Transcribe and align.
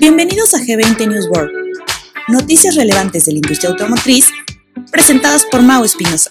Bienvenidos 0.00 0.52
a 0.54 0.58
G20 0.58 1.06
News 1.06 1.28
World, 1.28 1.52
noticias 2.26 2.74
relevantes 2.74 3.24
de 3.24 3.32
la 3.32 3.38
industria 3.38 3.70
automotriz 3.70 4.30
presentadas 4.90 5.44
por 5.44 5.62
Mau 5.62 5.84
Espinosa. 5.84 6.30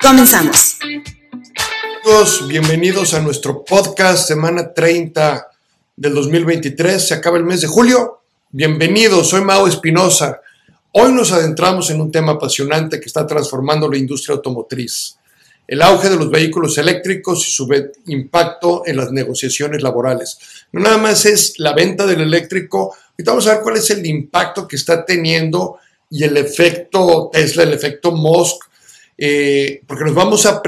Comenzamos. 0.00 0.78
Bienvenidos 2.48 3.14
a 3.14 3.20
nuestro 3.20 3.64
podcast 3.64 4.26
semana 4.26 4.72
30 4.74 5.46
del 5.94 6.14
2023. 6.14 7.06
Se 7.06 7.14
acaba 7.14 7.38
el 7.38 7.44
mes 7.44 7.60
de 7.60 7.68
julio. 7.68 8.22
Bienvenidos, 8.50 9.28
soy 9.28 9.42
Mau 9.42 9.68
Espinosa. 9.68 10.40
Hoy 10.90 11.12
nos 11.12 11.30
adentramos 11.30 11.90
en 11.90 12.00
un 12.00 12.10
tema 12.10 12.32
apasionante 12.32 12.98
que 12.98 13.06
está 13.06 13.24
transformando 13.24 13.88
la 13.88 13.98
industria 13.98 14.34
automotriz 14.34 15.16
el 15.68 15.82
auge 15.82 16.08
de 16.08 16.16
los 16.16 16.30
vehículos 16.30 16.78
eléctricos 16.78 17.46
y 17.46 17.50
su 17.50 17.68
impacto 18.06 18.82
en 18.86 18.96
las 18.96 19.10
negociaciones 19.10 19.82
laborales. 19.82 20.38
No 20.72 20.80
nada 20.80 20.98
más 20.98 21.26
es 21.26 21.58
la 21.58 21.72
venta 21.72 22.06
del 22.06 22.20
eléctrico, 22.20 22.94
ahorita 23.10 23.30
vamos 23.30 23.46
a 23.46 23.54
ver 23.54 23.62
cuál 23.62 23.76
es 23.76 23.90
el 23.90 24.06
impacto 24.06 24.68
que 24.68 24.76
está 24.76 25.04
teniendo 25.04 25.78
y 26.10 26.22
el 26.22 26.36
efecto 26.36 27.30
Tesla, 27.32 27.64
el 27.64 27.72
efecto 27.72 28.12
Musk, 28.12 28.64
eh, 29.18 29.82
porque 29.86 30.04
nos 30.04 30.14
vamos 30.14 30.46
a, 30.46 30.62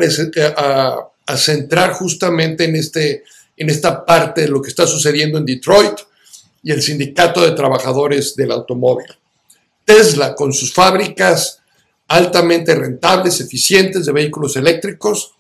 a, 1.26 1.36
centrar 1.36 1.92
justamente 1.92 2.64
en, 2.64 2.76
este, 2.76 3.22
en 3.56 3.70
esta 3.70 4.04
parte 4.04 4.40
de 4.42 4.48
lo 4.48 4.62
que 4.62 4.70
está 4.70 4.86
sucediendo 4.86 5.38
en 5.38 5.44
Detroit 5.44 6.00
y 6.62 6.72
el 6.72 6.82
sindicato 6.82 7.42
de 7.42 7.52
trabajadores 7.52 8.34
del 8.34 8.50
automóvil. 8.50 9.06
Tesla, 9.84 10.34
con 10.34 10.52
sus 10.52 10.72
fábricas 10.72 11.60
altamente 12.08 12.74
rentables, 12.74 13.40
eficientes 13.40 14.06
de 14.06 14.12
vehículos 14.12 14.56
eléctricos, 14.56 15.34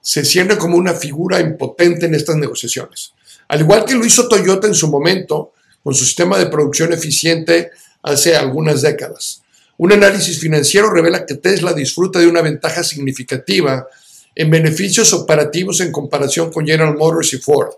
se 0.00 0.24
siente 0.24 0.58
como 0.58 0.76
una 0.76 0.94
figura 0.94 1.40
impotente 1.40 2.06
en 2.06 2.14
estas 2.14 2.36
negociaciones. 2.36 3.12
Al 3.48 3.60
igual 3.60 3.84
que 3.84 3.94
lo 3.94 4.04
hizo 4.04 4.28
Toyota 4.28 4.66
en 4.66 4.74
su 4.74 4.88
momento, 4.88 5.52
con 5.82 5.94
su 5.94 6.04
sistema 6.04 6.38
de 6.38 6.46
producción 6.46 6.92
eficiente 6.92 7.70
hace 8.02 8.36
algunas 8.36 8.82
décadas. 8.82 9.42
Un 9.78 9.92
análisis 9.92 10.40
financiero 10.40 10.90
revela 10.90 11.24
que 11.24 11.36
Tesla 11.36 11.72
disfruta 11.72 12.18
de 12.18 12.26
una 12.26 12.42
ventaja 12.42 12.82
significativa 12.82 13.86
en 14.34 14.50
beneficios 14.50 15.12
operativos 15.12 15.80
en 15.80 15.92
comparación 15.92 16.52
con 16.52 16.66
General 16.66 16.96
Motors 16.96 17.32
y 17.34 17.38
Ford, 17.38 17.70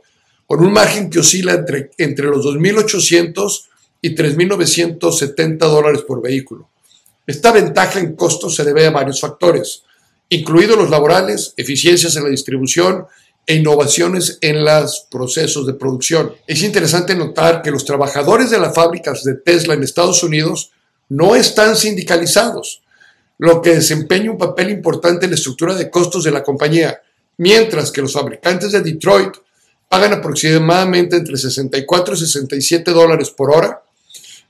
con 0.46 0.60
un 0.60 0.72
margen 0.72 1.10
que 1.10 1.20
oscila 1.20 1.52
entre, 1.52 1.90
entre 1.98 2.26
los 2.26 2.44
2.800 2.44 3.64
y 4.02 4.14
3.970 4.14 5.58
dólares 5.58 6.02
por 6.02 6.22
vehículo. 6.22 6.68
Esta 7.26 7.52
ventaja 7.52 8.00
en 8.00 8.14
costos 8.16 8.56
se 8.56 8.64
debe 8.64 8.86
a 8.86 8.90
varios 8.90 9.20
factores, 9.20 9.82
incluidos 10.28 10.76
los 10.76 10.90
laborales, 10.90 11.54
eficiencias 11.56 12.16
en 12.16 12.24
la 12.24 12.30
distribución 12.30 13.06
e 13.46 13.54
innovaciones 13.56 14.38
en 14.40 14.64
los 14.64 15.06
procesos 15.10 15.66
de 15.66 15.74
producción. 15.74 16.32
Es 16.46 16.62
interesante 16.62 17.14
notar 17.14 17.62
que 17.62 17.70
los 17.70 17.84
trabajadores 17.84 18.50
de 18.50 18.58
las 18.58 18.74
fábricas 18.74 19.24
de 19.24 19.34
Tesla 19.34 19.74
en 19.74 19.82
Estados 19.82 20.22
Unidos 20.22 20.70
no 21.08 21.34
están 21.34 21.76
sindicalizados, 21.76 22.82
lo 23.38 23.60
que 23.60 23.74
desempeña 23.74 24.30
un 24.30 24.38
papel 24.38 24.70
importante 24.70 25.24
en 25.24 25.32
la 25.32 25.36
estructura 25.36 25.74
de 25.74 25.90
costos 25.90 26.24
de 26.24 26.30
la 26.30 26.42
compañía, 26.42 27.00
mientras 27.38 27.90
que 27.90 28.02
los 28.02 28.12
fabricantes 28.12 28.72
de 28.72 28.82
Detroit 28.82 29.34
pagan 29.88 30.12
aproximadamente 30.12 31.16
entre 31.16 31.36
64 31.36 32.14
y 32.14 32.18
67 32.18 32.90
dólares 32.92 33.30
por 33.30 33.50
hora, 33.50 33.82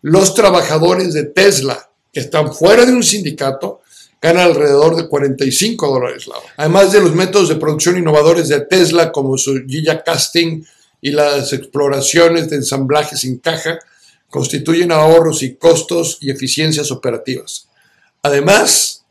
los 0.02 0.34
trabajadores 0.34 1.14
de 1.14 1.24
Tesla 1.24 1.89
que 2.12 2.20
están 2.20 2.53
fuera 2.53 2.84
de 2.84 2.92
un 2.92 3.03
sindicato 3.03 3.80
ganan 4.20 4.48
alrededor 4.48 4.97
de 4.97 5.08
45 5.08 5.89
dólares 5.89 6.27
la 6.27 6.36
hora. 6.36 6.53
Además 6.56 6.92
de 6.92 7.00
los 7.00 7.14
métodos 7.14 7.48
de 7.48 7.56
producción 7.56 7.97
innovadores 7.97 8.48
de 8.48 8.61
Tesla, 8.61 9.12
como 9.12 9.39
su 9.39 9.64
Gilla 9.66 10.03
Casting 10.03 10.62
y 11.00 11.11
las 11.12 11.53
exploraciones 11.53 12.50
de 12.50 12.56
ensamblaje 12.56 13.16
sin 13.16 13.38
caja, 13.38 13.78
constituyen 14.28 14.92
ahorros 14.92 15.42
y 15.42 15.56
costos 15.56 16.19
y 16.20 16.31
eficiencias 16.31 16.91
operativas. 16.91 17.69
Además, 18.22 19.04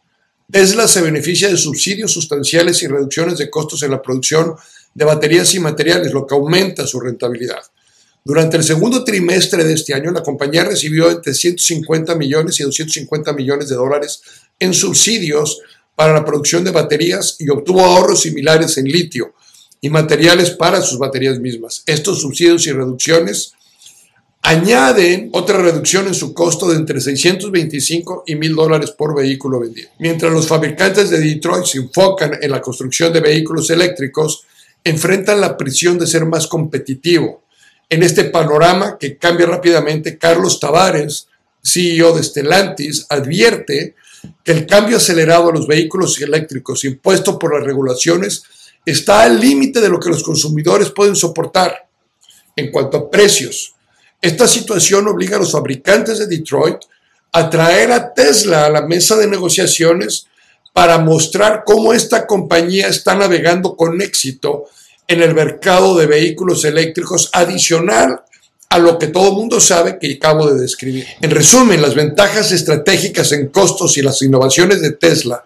Tesla 0.52 0.88
se 0.88 1.02
beneficia 1.02 1.50
de 1.50 1.58
subsidios 1.58 2.12
sustanciales 2.12 2.81
y 2.84 2.88
reducciones 2.88 3.38
de 3.38 3.50
costos 3.50 3.84
en 3.84 3.92
la 3.92 4.02
producción 4.02 4.56
de 4.94 5.06
baterías 5.06 5.54
y 5.54 5.60
materiales, 5.60 6.14
lo 6.14 6.26
que 6.26 6.36
aumenta 6.36 6.88
su 6.88 7.00
rentabilidad. 7.00 7.62
Durante 8.24 8.57
el 8.57 8.63
segundo 8.63 9.03
trimestre 9.03 9.63
de 9.63 9.74
este 9.74 9.94
año, 9.94 10.12
la 10.12 10.24
compañía 10.24 10.63
recibió 10.63 11.09
entre 11.09 11.34
150 11.34 12.16
millones 12.16 12.59
y 12.59 12.63
250 12.63 13.34
millones 13.34 13.69
de 13.69 13.75
dólares 13.75 14.22
en 14.59 14.74
subsidios 14.74 15.62
para 15.96 16.13
la 16.13 16.25
producción 16.25 16.63
de 16.63 16.72
baterías 16.72 17.35
y 17.40 17.50
obtuvo 17.50 17.81
ahorros 17.81 18.22
similares 18.22 18.78
en 18.78 18.85
litio 18.85 19.34
y 19.81 19.90
materiales 19.90 20.52
para 20.52 20.81
sus 20.81 21.00
baterías 21.00 21.40
mismas. 21.40 21.84
Estos 21.85 22.22
subsidios 22.22 22.68
y 22.68 22.72
reducciones 22.72 23.53
añaden 24.41 25.30
otra 25.34 25.57
reducción 25.57 26.07
en 26.07 26.13
su 26.13 26.34
costo 26.34 26.69
de 26.69 26.78
entre 26.78 27.01
625 27.01 28.24
y 28.25 28.36
1000 28.36 28.56
dólares 28.56 28.91
por 28.91 29.16
vehículo 29.16 29.59
vendido. 29.59 29.90
Mientras 30.00 30.31
los 30.31 30.47
fabricantes 30.47 31.09
de 31.09 31.19
Detroit 31.19 31.66
se 31.66 31.80
enfocan 31.80 32.38
en 32.41 32.51
la 32.51 32.62
construcción 32.62 33.12
de 33.12 33.22
vehículos 33.22 33.69
eléctricos, 33.69 34.46
enfrentan 34.84 35.41
la 35.41 35.57
presión 35.57 35.97
de 35.97 36.07
ser 36.07 36.25
más 36.25 36.47
competitivo 36.47 37.44
en 37.90 38.04
este 38.04 38.26
panorama 38.26 38.98
que 39.00 39.18
cambia 39.18 39.48
rápidamente, 39.48 40.18
Carlos 40.18 40.60
Tavares, 40.60 41.28
CEO 41.64 42.16
de 42.16 42.24
Stellantis, 42.24 43.06
advierte 43.10 43.96
que 44.44 44.52
el 44.52 44.68
cambio 44.68 44.98
acelerado 44.98 45.50
a 45.50 45.54
los 45.54 45.68
vehículos 45.68 46.20
eléctricos 46.22 46.86
impuesto 46.86 47.40
por 47.40 47.58
las 47.58 47.66
regulaciones 47.66 48.44
está 48.86 49.24
al 49.24 49.40
límite 49.40 49.82
de 49.82 49.90
lo 49.90 50.00
que 50.00 50.10
los 50.10 50.24
consumidores 50.24 50.92
pueden 50.92 51.16
soportar 51.16 51.88
en 52.56 52.72
cuanto 52.72 52.98
a 52.98 53.10
precios. 53.10 53.74
Esta 54.22 54.48
situación 54.48 55.08
obliga 55.08 55.38
a 55.38 55.40
los 55.40 55.52
fabricantes 55.52 56.20
de 56.20 56.28
Detroit 56.28 56.78
a 57.32 57.50
traer 57.50 57.92
a 57.92 58.14
Tesla 58.14 58.66
a 58.66 58.70
la 58.70 58.82
mesa 58.82 59.16
de 59.16 59.28
negociaciones 59.28 60.28
para 60.74 60.98
mostrar 60.98 61.64
cómo 61.66 61.94
esta 61.94 62.28
compañía 62.28 62.88
está 62.88 63.16
navegando 63.16 63.76
con 63.76 64.02
éxito 64.02 64.66
en 65.09 65.24
el 65.24 65.34
mercado 65.34 65.97
de 65.97 66.06
vehículos 66.06 66.64
eléctricos 66.64 67.31
adicional 67.34 68.22
a 68.70 68.78
lo 68.78 69.00
que 69.00 69.08
todo 69.08 69.34
mundo 69.34 69.59
sabe 69.59 69.97
que 70.00 70.14
acabo 70.14 70.47
de 70.52 70.62
describir. 70.62 71.06
En 71.20 71.31
resumen, 71.31 71.81
las 71.81 71.96
ventajas 71.96 72.52
estratégicas 72.52 73.31
en 73.31 73.48
costos 73.48 73.98
y 73.98 74.03
las 74.03 74.22
innovaciones 74.22 74.81
de 74.81 74.92
Tesla 74.92 75.44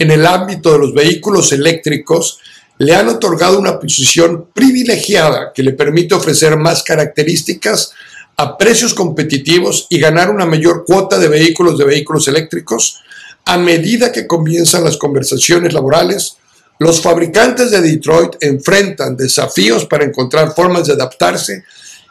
en 0.00 0.10
el 0.10 0.26
ámbito 0.26 0.72
de 0.72 0.80
los 0.80 0.92
vehículos 0.92 1.52
eléctricos 1.52 2.40
le 2.78 2.96
han 2.96 3.08
otorgado 3.08 3.60
una 3.60 3.78
posición 3.78 4.48
privilegiada 4.52 5.52
que 5.54 5.62
le 5.62 5.72
permite 5.72 6.16
ofrecer 6.16 6.56
más 6.56 6.82
características 6.82 7.92
a 8.36 8.58
precios 8.58 8.94
competitivos 8.94 9.86
y 9.90 10.00
ganar 10.00 10.28
una 10.28 10.44
mayor 10.44 10.84
cuota 10.84 11.20
de 11.20 11.28
vehículos 11.28 11.78
de 11.78 11.84
vehículos 11.84 12.26
eléctricos 12.26 13.00
a 13.44 13.58
medida 13.58 14.10
que 14.10 14.26
comienzan 14.26 14.82
las 14.82 14.96
conversaciones 14.96 15.72
laborales 15.72 16.38
los 16.78 17.00
fabricantes 17.00 17.70
de 17.70 17.80
Detroit 17.80 18.36
enfrentan 18.40 19.16
desafíos 19.16 19.86
para 19.86 20.04
encontrar 20.04 20.54
formas 20.54 20.86
de 20.86 20.94
adaptarse 20.94 21.64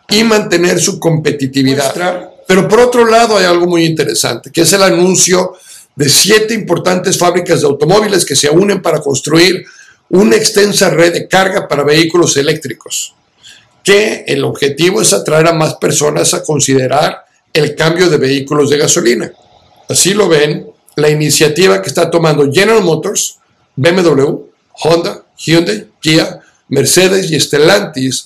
y 0.10 0.24
mantener 0.24 0.80
su 0.80 1.00
competitividad. 1.00 2.30
Pero 2.48 2.68
por 2.68 2.80
otro 2.80 3.06
lado 3.06 3.38
hay 3.38 3.46
algo 3.46 3.68
muy 3.68 3.86
interesante, 3.86 4.52
que 4.52 4.62
es 4.62 4.74
el 4.74 4.84
anuncio 4.84 5.54
de 5.96 6.10
siete 6.10 6.54
importantes 6.54 7.18
fábricas 7.18 7.62
de 7.62 7.68
automóviles 7.68 8.26
que 8.26 8.36
se 8.36 8.50
unen 8.50 8.82
para 8.82 9.00
construir 9.00 9.66
una 10.10 10.36
extensa 10.36 10.90
red 10.90 11.14
de 11.14 11.28
carga 11.28 11.68
para 11.68 11.84
vehículos 11.84 12.38
eléctricos, 12.38 13.16
que 13.84 14.24
el 14.28 14.44
objetivo 14.44 15.02
es 15.02 15.14
atraer 15.14 15.48
a 15.48 15.54
más 15.54 15.76
personas 15.76 16.34
a 16.34 16.44
considerar 16.44 17.26
el 17.52 17.76
cambio 17.76 18.10
de 18.10 18.18
vehículos 18.18 18.70
de 18.70 18.78
gasolina. 18.78 19.32
Así 19.90 20.14
lo 20.14 20.28
ven 20.28 20.68
la 20.96 21.10
iniciativa 21.10 21.82
que 21.82 21.90
está 21.90 22.10
tomando 22.10 22.52
General 22.52 22.84
Motors, 22.84 23.40
BMW, 23.76 24.53
Honda, 24.82 25.24
Hyundai, 25.38 25.88
Kia, 26.00 26.40
Mercedes 26.70 27.32
y 27.32 27.40
Stellantis 27.40 28.26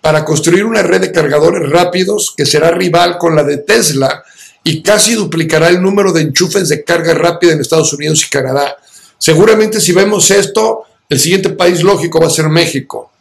para 0.00 0.24
construir 0.24 0.64
una 0.64 0.82
red 0.82 1.00
de 1.00 1.12
cargadores 1.12 1.68
rápidos 1.68 2.32
que 2.36 2.46
será 2.46 2.70
rival 2.70 3.18
con 3.18 3.34
la 3.34 3.42
de 3.42 3.58
Tesla 3.58 4.22
y 4.62 4.82
casi 4.82 5.14
duplicará 5.14 5.68
el 5.68 5.80
número 5.80 6.12
de 6.12 6.22
enchufes 6.22 6.68
de 6.68 6.84
carga 6.84 7.14
rápida 7.14 7.52
en 7.52 7.60
Estados 7.60 7.92
Unidos 7.92 8.24
y 8.24 8.30
Canadá. 8.30 8.76
Seguramente 9.18 9.80
si 9.80 9.92
vemos 9.92 10.30
esto, 10.30 10.82
el 11.08 11.20
siguiente 11.20 11.50
país 11.50 11.82
lógico 11.82 12.20
va 12.20 12.26
a 12.26 12.30
ser 12.30 12.48
México. 12.48 13.12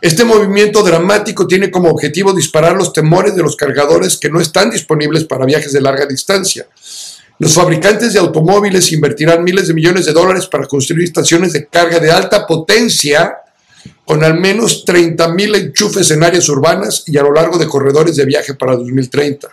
Este 0.00 0.24
movimiento 0.24 0.82
dramático 0.82 1.46
tiene 1.46 1.70
como 1.70 1.90
objetivo 1.90 2.32
disparar 2.32 2.74
los 2.74 2.94
temores 2.94 3.36
de 3.36 3.42
los 3.42 3.56
cargadores 3.56 4.16
que 4.16 4.30
no 4.30 4.40
están 4.40 4.70
disponibles 4.70 5.24
para 5.24 5.44
viajes 5.44 5.72
de 5.74 5.82
larga 5.82 6.06
distancia. 6.06 6.66
Los 7.40 7.54
fabricantes 7.54 8.12
de 8.12 8.18
automóviles 8.18 8.92
invertirán 8.92 9.42
miles 9.42 9.66
de 9.66 9.72
millones 9.72 10.04
de 10.04 10.12
dólares 10.12 10.46
para 10.46 10.66
construir 10.66 11.04
estaciones 11.04 11.54
de 11.54 11.66
carga 11.68 11.98
de 11.98 12.10
alta 12.10 12.46
potencia 12.46 13.38
con 14.04 14.22
al 14.22 14.38
menos 14.38 14.84
30.000 14.84 15.56
enchufes 15.56 16.10
en 16.10 16.22
áreas 16.22 16.50
urbanas 16.50 17.02
y 17.06 17.16
a 17.16 17.22
lo 17.22 17.32
largo 17.32 17.56
de 17.56 17.66
corredores 17.66 18.16
de 18.16 18.26
viaje 18.26 18.52
para 18.52 18.76
2030. 18.76 19.48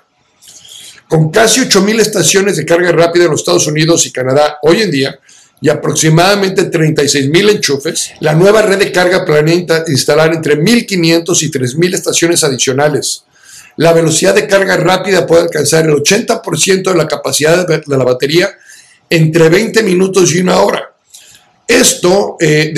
Con 1.08 1.32
casi 1.32 1.62
8.000 1.62 2.02
estaciones 2.02 2.58
de 2.58 2.66
carga 2.66 2.92
rápida 2.92 3.24
en 3.24 3.32
los 3.32 3.40
Estados 3.40 3.68
Unidos 3.68 4.06
y 4.06 4.12
Canadá 4.12 4.58
hoy 4.64 4.82
en 4.82 4.92
día, 4.92 5.18
y 5.62 5.70
aproximadamente 5.70 6.66
36 6.66 7.30
mil 7.30 7.50
enchufes, 7.50 8.12
la 8.20 8.34
nueva 8.34 8.62
red 8.62 8.78
de 8.78 8.92
carga 8.92 9.26
planea 9.26 9.86
instalar 9.88 10.34
entre 10.34 10.60
1.500 10.60 11.42
y 11.42 11.52
3.000 11.52 11.94
estaciones 11.96 12.44
adicionales. 12.44 13.24
La 13.78 13.94
velocidad 13.94 14.34
de 14.34 14.48
carga 14.48 14.76
rápida 14.78 15.26
puede 15.26 15.44
alcanzar 15.44 15.86
el 15.86 15.94
80% 15.94 16.92
de 16.92 16.96
la 16.96 17.08
capacidad 17.08 17.66
de 17.68 17.82
la 17.86 18.04
batería 18.04 18.50
entre 19.10 19.50
20 19.50 19.84
minutos 19.84 20.34
y 20.34 20.40
una 20.40 20.60
hora. 20.62 20.94
Esto, 21.68 22.38
eh, 22.40 22.74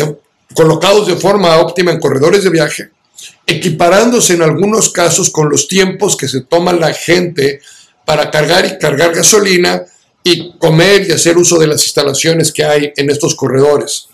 colocados 0.53 1.07
de 1.07 1.15
forma 1.15 1.57
óptima 1.57 1.91
en 1.91 1.99
corredores 1.99 2.43
de 2.43 2.49
viaje, 2.49 2.89
equiparándose 3.45 4.33
en 4.33 4.41
algunos 4.41 4.89
casos 4.89 5.29
con 5.29 5.49
los 5.49 5.67
tiempos 5.67 6.17
que 6.17 6.27
se 6.27 6.41
toma 6.41 6.73
la 6.73 6.93
gente 6.93 7.61
para 8.05 8.29
cargar 8.29 8.65
y 8.65 8.77
cargar 8.77 9.13
gasolina 9.13 9.83
y 10.23 10.57
comer 10.57 11.07
y 11.07 11.11
hacer 11.13 11.37
uso 11.37 11.57
de 11.57 11.67
las 11.67 11.83
instalaciones 11.83 12.51
que 12.51 12.63
hay 12.63 12.91
en 12.95 13.09
estos 13.09 13.35
corredores. 13.35 14.09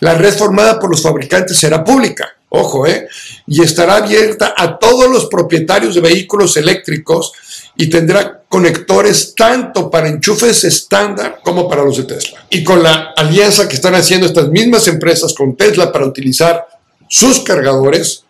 La 0.00 0.14
red 0.14 0.34
formada 0.34 0.78
por 0.78 0.90
los 0.90 1.02
fabricantes 1.02 1.56
será 1.56 1.82
pública, 1.84 2.28
ojo, 2.48 2.86
¿eh? 2.86 3.08
y 3.46 3.62
estará 3.62 3.96
abierta 3.96 4.54
a 4.56 4.78
todos 4.78 5.10
los 5.10 5.26
propietarios 5.26 5.94
de 5.94 6.00
vehículos 6.00 6.56
eléctricos 6.56 7.32
y 7.76 7.88
tendrá 7.88 8.42
conectores 8.48 9.34
tanto 9.34 9.90
para 9.90 10.08
enchufes 10.08 10.64
estándar 10.64 11.40
como 11.42 11.68
para 11.68 11.82
los 11.82 11.96
de 11.96 12.04
Tesla. 12.04 12.44
Y 12.50 12.62
con 12.62 12.82
la 12.82 13.12
alianza 13.16 13.66
que 13.66 13.76
están 13.76 13.94
haciendo 13.94 14.26
estas 14.26 14.48
mismas 14.48 14.86
empresas 14.88 15.32
con 15.32 15.56
Tesla 15.56 15.90
para 15.90 16.06
utilizar 16.06 16.66
sus 17.08 17.40
cargadores, 17.40 18.24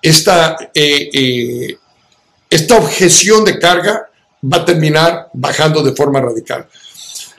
esta, 0.00 0.56
eh, 0.74 1.10
eh, 1.12 1.76
esta 2.48 2.76
objeción 2.76 3.44
de 3.44 3.58
carga 3.58 4.08
va 4.42 4.58
a 4.58 4.64
terminar 4.64 5.28
bajando 5.32 5.82
de 5.82 5.94
forma 5.94 6.20
radical. 6.20 6.68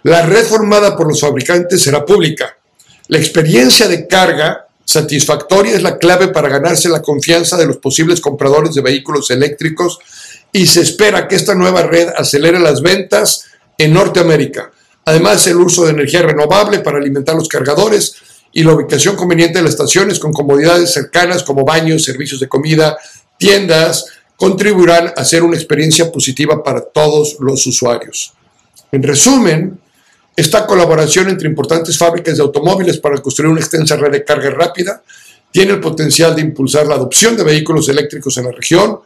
La 0.03 0.21
red 0.21 0.45
formada 0.45 0.95
por 0.95 1.07
los 1.07 1.21
fabricantes 1.21 1.81
será 1.81 2.05
pública. 2.05 2.57
La 3.09 3.17
experiencia 3.17 3.87
de 3.87 4.05
carga 4.05 4.67
satisfactoria 4.85 5.73
es 5.73 5.81
la 5.81 5.97
clave 5.97 6.27
para 6.27 6.47
ganarse 6.47 6.89
la 6.89 7.01
confianza 7.01 7.57
de 7.57 7.65
los 7.65 7.77
posibles 7.77 8.21
compradores 8.21 8.75
de 8.75 8.83
vehículos 8.83 9.31
eléctricos 9.31 9.97
y 10.51 10.67
se 10.67 10.81
espera 10.81 11.27
que 11.27 11.35
esta 11.35 11.55
nueva 11.55 11.81
red 11.81 12.09
acelere 12.15 12.59
las 12.59 12.83
ventas 12.83 13.45
en 13.79 13.93
Norteamérica. 13.93 14.71
Además, 15.05 15.47
el 15.47 15.57
uso 15.57 15.85
de 15.85 15.91
energía 15.93 16.21
renovable 16.21 16.81
para 16.81 16.99
alimentar 16.99 17.33
los 17.33 17.47
cargadores 17.47 18.13
y 18.51 18.61
la 18.61 18.75
ubicación 18.75 19.15
conveniente 19.15 19.57
de 19.57 19.63
las 19.63 19.71
estaciones 19.71 20.19
con 20.19 20.31
comodidades 20.31 20.93
cercanas 20.93 21.41
como 21.41 21.65
baños, 21.65 22.03
servicios 22.03 22.39
de 22.39 22.47
comida, 22.47 22.95
tiendas, 23.39 24.05
contribuirán 24.35 25.13
a 25.17 25.25
ser 25.25 25.41
una 25.41 25.57
experiencia 25.57 26.11
positiva 26.11 26.63
para 26.63 26.81
todos 26.81 27.37
los 27.39 27.65
usuarios. 27.65 28.33
En 28.91 29.01
resumen, 29.01 29.79
esta 30.35 30.65
colaboración 30.65 31.29
entre 31.29 31.47
importantes 31.47 31.97
fábricas 31.97 32.37
de 32.37 32.43
automóviles 32.43 32.97
para 32.97 33.21
construir 33.21 33.51
una 33.51 33.59
extensa 33.59 33.95
red 33.97 34.11
de 34.11 34.23
carga 34.23 34.49
rápida 34.51 35.01
tiene 35.51 35.73
el 35.73 35.79
potencial 35.79 36.35
de 36.35 36.41
impulsar 36.41 36.87
la 36.87 36.95
adopción 36.95 37.35
de 37.35 37.43
vehículos 37.43 37.89
eléctricos 37.89 38.37
en 38.37 38.45
la 38.45 38.51
región, 38.51 38.99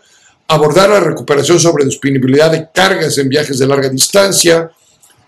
abordar 0.48 0.90
la 0.90 1.00
recuperación 1.00 1.60
sobre 1.60 1.86
disponibilidad 1.86 2.52
de 2.52 2.68
cargas 2.74 3.18
en 3.18 3.30
viajes 3.30 3.58
de 3.60 3.68
larga 3.68 3.90
distancia. 3.90 4.70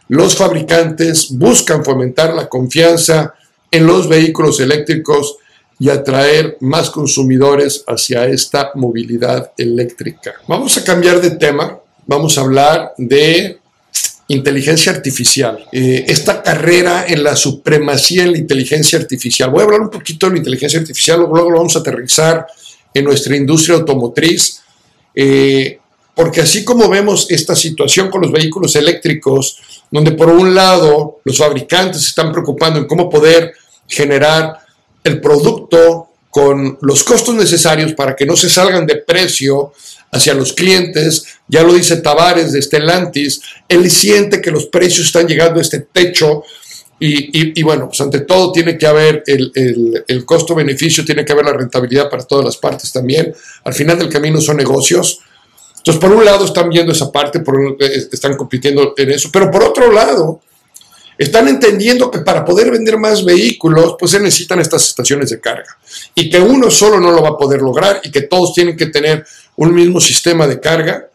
Los 0.10 0.36
fabricantes 0.36 1.30
buscan 1.32 1.84
fomentar 1.84 2.34
la 2.34 2.50
confianza 2.50 3.34
en 3.72 3.88
los 3.88 4.08
vehículos 4.08 4.60
eléctricos 4.60 5.38
y 5.80 5.90
atraer 5.90 6.58
más 6.62 6.90
consumidores 6.90 7.84
hacia 7.88 8.26
esta 8.28 8.72
movilidad 8.76 9.52
eléctrica. 9.58 10.36
Vamos 10.48 10.78
a 10.78 10.84
cambiar 10.84 11.20
de 11.22 11.32
tema, 11.32 11.80
vamos 12.06 12.38
a 12.38 12.42
hablar 12.42 12.94
de 12.98 13.60
inteligencia 14.28 14.92
artificial. 14.92 15.66
Eh, 15.72 16.06
esta 16.08 16.42
carrera 16.42 17.06
en 17.08 17.24
la 17.24 17.36
supremacía 17.36 18.24
en 18.24 18.32
la 18.32 18.38
inteligencia 18.38 18.98
artificial. 18.98 19.52
Voy 19.52 19.62
a 19.62 19.64
hablar 19.66 19.82
un 19.82 19.90
poquito 19.90 20.26
de 20.26 20.34
la 20.34 20.38
inteligencia 20.40 20.80
artificial, 20.80 21.20
luego 21.20 21.52
lo 21.52 21.58
vamos 21.58 21.76
a 21.76 21.80
aterrizar 21.80 22.48
en 22.94 23.04
nuestra 23.04 23.36
industria 23.36 23.76
automotriz, 23.76 24.62
eh, 25.14 25.80
porque 26.16 26.42
así 26.42 26.64
como 26.64 26.90
vemos 26.90 27.28
esta 27.30 27.56
situación 27.56 28.10
con 28.10 28.22
los 28.22 28.32
vehículos 28.32 28.76
eléctricos, 28.76 29.60
donde 29.92 30.14
por 30.14 30.30
un 30.30 30.56
lado 30.56 31.20
los 31.24 31.38
fabricantes 31.38 32.06
están 32.06 32.32
preocupando 32.32 32.80
en 32.80 32.88
cómo 32.88 33.10
poder 33.10 33.54
generar 33.88 34.60
el 35.04 35.22
producto 35.22 36.10
con 36.30 36.78
los 36.82 37.04
costos 37.04 37.36
necesarios 37.36 37.94
para 37.94 38.16
que 38.16 38.26
no 38.26 38.36
se 38.36 38.50
salgan 38.50 38.86
de 38.88 38.98
precio 38.98 39.74
hacia 40.16 40.34
los 40.34 40.54
clientes. 40.54 41.26
Ya 41.48 41.64
lo 41.64 41.74
dice 41.74 41.98
Tavares 41.98 42.52
de 42.52 42.62
Stellantis, 42.62 43.42
él 43.68 43.90
siente 43.92 44.42
que 44.42 44.52
los 44.52 44.68
precios 44.68 45.08
están 45.08 45.28
llegando 45.28 45.60
a 45.60 45.62
este 45.62 45.80
techo 45.80 46.44
y, 46.98 47.62
bueno, 47.62 47.88
pues 47.90 48.00
ante 48.02 48.22
todo 48.22 48.52
tiene 48.52 48.78
que 48.78 48.88
haber 48.88 49.22
el, 49.28 50.04
el 50.08 50.26
costo-beneficio, 50.26 51.04
tiene 51.06 51.26
que 51.26 51.34
haber 51.34 51.46
la 51.46 51.54
rentabilidad 51.54 52.10
para 52.10 52.24
todas 52.24 52.46
las 52.46 52.58
partes 52.58 52.92
también. 52.92 53.34
Al 53.66 53.74
final 53.74 54.00
del 54.00 54.10
camino 54.10 54.40
son 54.40 54.58
negocios. 54.58 55.20
Entonces, 55.78 56.02
por 56.02 56.12
un 56.12 56.26
lado 56.26 56.46
están 56.46 56.70
viendo 56.70 56.94
esa 56.94 57.12
parte, 57.12 57.42
por, 57.42 57.78
eh, 57.80 58.08
están 58.12 58.36
compitiendo 58.36 58.96
en 58.98 59.12
eso, 59.12 59.30
pero 59.32 59.52
por 59.52 59.62
otro 59.62 59.92
lado, 59.92 60.42
están 61.18 61.48
entendiendo 61.48 62.12
que 62.12 62.20
para 62.20 62.44
poder 62.44 62.72
vender 62.72 62.98
más 62.98 63.24
vehículos, 63.24 63.96
pues 63.98 64.12
se 64.12 64.20
necesitan 64.20 64.60
estas 64.60 64.88
estaciones 64.88 65.30
de 65.30 65.40
carga 65.40 65.78
y 66.14 66.30
que 66.30 66.40
uno 66.40 66.70
solo 66.70 67.00
no 67.00 67.12
lo 67.12 67.22
va 67.22 67.30
a 67.30 67.38
poder 67.38 67.62
lograr 67.62 68.02
y 68.04 68.12
que 68.12 68.22
todos 68.22 68.54
tienen 68.54 68.76
que 68.76 68.88
tener 68.88 69.26
un 69.56 69.74
mismo 69.74 70.00
sistema 70.00 70.48
de 70.48 70.60
carga 70.60 71.10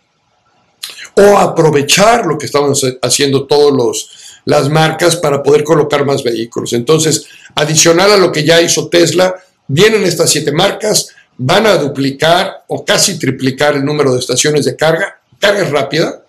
o 1.16 1.38
aprovechar 1.38 2.24
lo 2.26 2.38
que 2.38 2.46
estamos 2.46 2.84
haciendo 3.02 3.46
todos 3.46 3.72
los 3.72 4.10
las 4.44 4.68
marcas 4.68 5.16
para 5.16 5.42
poder 5.42 5.64
colocar 5.64 6.04
más 6.04 6.22
vehículos. 6.22 6.72
Entonces, 6.72 7.26
adicional 7.54 8.12
a 8.12 8.16
lo 8.16 8.32
que 8.32 8.44
ya 8.44 8.60
hizo 8.60 8.88
Tesla, 8.88 9.34
vienen 9.66 10.04
estas 10.04 10.30
siete 10.30 10.52
marcas, 10.52 11.10
van 11.36 11.66
a 11.66 11.76
duplicar 11.76 12.64
o 12.68 12.84
casi 12.84 13.18
triplicar 13.18 13.74
el 13.74 13.84
número 13.84 14.12
de 14.12 14.20
estaciones 14.20 14.64
de 14.64 14.76
carga, 14.76 15.20
carga 15.38 15.64
rápida, 15.64 16.24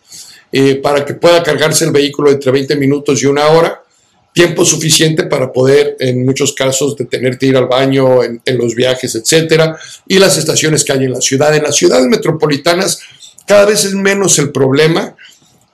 eh, 0.52 0.76
para 0.76 1.06
que 1.06 1.14
pueda 1.14 1.42
cargarse 1.44 1.86
el 1.86 1.92
vehículo 1.92 2.30
entre 2.30 2.52
20 2.52 2.76
minutos 2.76 3.22
y 3.24 3.26
una 3.26 3.48
hora, 3.48 3.82
tiempo 4.34 4.64
suficiente 4.66 5.24
para 5.24 5.52
poder, 5.52 5.98
en 6.00 6.26
muchos 6.26 6.54
casos, 6.54 6.96
detenerte 6.96 7.46
ir 7.46 7.58
al 7.58 7.68
baño 7.68 8.24
en, 8.24 8.42
los 8.58 8.76
viajes, 8.76 9.16
etcétera, 9.16 9.78
y 10.08 10.20
las 10.20 10.38
estaciones 10.38 10.84
que 10.84 10.94
hay 10.94 11.06
en 11.06 11.14
la 11.14 11.22
ciudad. 11.22 11.56
En 11.56 11.64
las 11.64 11.76
ciudades 11.76 12.08
metropolitanas, 12.08 13.02
cada 13.46 13.66
vez 13.66 13.86
es 13.86 13.94
menos 13.94 14.40
el 14.40 14.52
problema. 14.52 15.16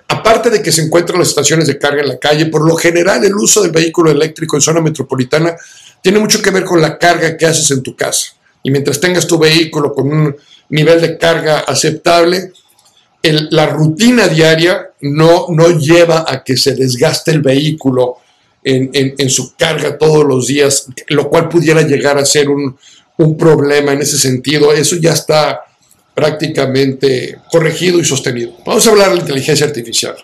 Aparte 0.07 0.49
de 0.49 0.61
que 0.61 0.71
se 0.71 0.81
encuentran 0.81 1.19
las 1.19 1.29
estaciones 1.29 1.67
de 1.67 1.77
carga 1.77 2.01
en 2.01 2.09
la 2.09 2.17
calle, 2.17 2.47
por 2.47 2.67
lo 2.67 2.75
general 2.75 3.23
el 3.23 3.35
uso 3.35 3.61
del 3.61 3.71
vehículo 3.71 4.09
eléctrico 4.09 4.55
en 4.55 4.61
zona 4.61 4.81
metropolitana 4.81 5.55
tiene 6.01 6.19
mucho 6.19 6.41
que 6.41 6.49
ver 6.49 6.63
con 6.63 6.81
la 6.81 6.97
carga 6.97 7.35
que 7.35 7.45
haces 7.45 7.69
en 7.71 7.83
tu 7.83 7.95
casa. 7.95 8.27
Y 8.63 8.71
mientras 8.71 8.99
tengas 8.99 9.27
tu 9.27 9.37
vehículo 9.37 9.93
con 9.93 10.11
un 10.11 10.35
nivel 10.69 11.01
de 11.01 11.17
carga 11.17 11.59
aceptable, 11.59 12.51
la 13.23 13.65
rutina 13.67 14.27
diaria 14.27 14.91
no, 15.01 15.47
no 15.49 15.77
lleva 15.77 16.25
a 16.27 16.43
que 16.43 16.57
se 16.57 16.75
desgaste 16.75 17.31
el 17.31 17.41
vehículo 17.41 18.17
en, 18.63 19.29
su 19.29 19.55
carga 19.55 19.97
todos 19.97 20.25
los 20.25 20.47
días, 20.47 20.87
lo 21.07 21.29
cual 21.29 21.47
pudiera 21.49 21.81
llegar 21.81 22.17
a 22.17 22.25
ser 22.25 22.49
un, 22.49 22.77
problema 23.37 23.93
en 23.93 24.01
ese 24.01 24.17
sentido. 24.17 24.71
Eso 24.73 24.95
ya 24.97 25.13
está 25.13 25.61
prácticamente 26.13 27.39
corregido 27.51 27.99
y 27.99 28.05
sostenido. 28.05 28.57
Vamos 28.65 28.85
a 28.85 28.91
hablar 28.91 29.09
de 29.09 29.15
la 29.15 29.21
inteligencia 29.21 29.65
artificial. 29.65 30.15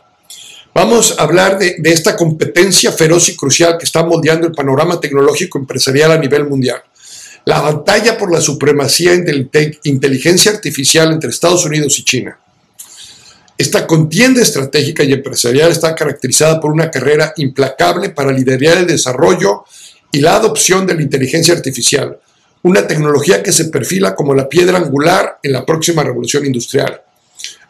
Vamos 0.76 1.16
a 1.18 1.24
hablar 1.24 1.58
de, 1.60 1.76
de, 1.80 1.92
esta 1.92 2.16
competencia 2.16 2.92
feroz 2.92 3.30
y 3.30 3.36
crucial 3.36 3.78
que 3.78 3.86
está 3.86 4.04
moldeando 4.04 4.48
el 4.48 4.54
panorama 4.54 5.00
tecnológico 5.00 5.60
empresarial 5.60 6.12
a 6.12 6.18
nivel 6.18 6.46
mundial. 6.46 6.82
La 7.46 7.62
batalla 7.62 8.18
por 8.18 8.32
la 8.32 8.42
supremacía 8.42 9.12
de 9.12 9.80
inteligencia 9.84 10.52
artificial 10.52 11.12
entre 11.12 11.30
Estados 11.30 11.66
Unidos 11.66 12.00
y 12.00 12.04
China. 12.04 12.40
Esta 13.58 13.86
contienda 13.86 14.42
estratégica 14.42 15.04
y 15.04 15.14
empresarial 15.14 15.72
está 15.72 15.94
caracterizada 15.94 16.60
por 16.60 16.72
una 16.72 16.90
carrera 16.90 17.34
implacable 17.38 18.10
para 18.10 18.32
liderar 18.32 18.80
el 18.80 18.88
desarrollo 18.88 19.64
y 20.12 20.22
la 20.22 20.36
adopción 20.36 20.88
de 20.88 20.96
la 20.96 21.02
inteligencia 21.02 21.54
artificial, 21.54 22.20
una 22.64 22.88
tecnología 22.88 23.44
que 23.44 23.52
se 23.52 23.66
perfila 23.66 24.16
como 24.16 24.34
la 24.34 24.50
piedra 24.50 24.78
angular 24.78 25.40
en 25.44 25.54
la 25.54 25.66
próxima 25.66 26.04
revolución 26.04 26.46
industrial. 26.46 27.02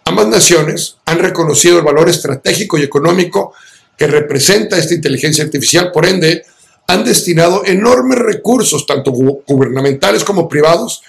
Ambas 0.05 0.27
naciones 0.27 0.97
han 1.05 1.19
reconocido 1.19 1.79
el 1.79 1.85
valor 1.85 2.09
estratégico 2.09 2.77
y 2.77 2.83
económico 2.83 3.53
que 3.97 4.07
representa 4.07 4.77
esta 4.77 4.93
inteligencia 4.93 5.43
artificial, 5.43 5.91
por 5.91 6.05
ende, 6.05 6.43
han 6.87 7.05
destinado 7.05 7.63
enormes 7.65 8.19
recursos, 8.19 8.85
tanto 8.85 9.11
gubernamentales 9.11 10.23
como 10.23 10.49
privados, 10.49 11.01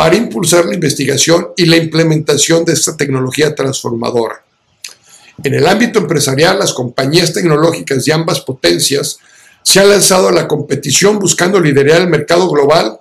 para 0.00 0.16
impulsar 0.16 0.64
la 0.64 0.72
investigación 0.72 1.48
y 1.58 1.66
la 1.66 1.76
implementación 1.76 2.64
de 2.64 2.72
esta 2.72 2.96
tecnología 2.96 3.54
transformadora. 3.54 4.42
En 5.44 5.52
el 5.52 5.66
ámbito 5.66 5.98
empresarial, 5.98 6.58
las 6.58 6.72
compañías 6.72 7.34
tecnológicas 7.34 8.06
de 8.06 8.14
ambas 8.14 8.40
potencias 8.40 9.18
se 9.62 9.78
han 9.78 9.90
lanzado 9.90 10.28
a 10.28 10.32
la 10.32 10.48
competición 10.48 11.18
buscando 11.18 11.60
liderar 11.60 12.00
el 12.00 12.08
mercado 12.08 12.48
global 12.48 12.98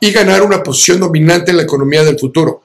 y 0.00 0.12
ganar 0.12 0.40
una 0.40 0.62
posición 0.62 1.00
dominante 1.00 1.50
en 1.50 1.58
la 1.58 1.64
economía 1.64 2.04
del 2.04 2.18
futuro. 2.18 2.62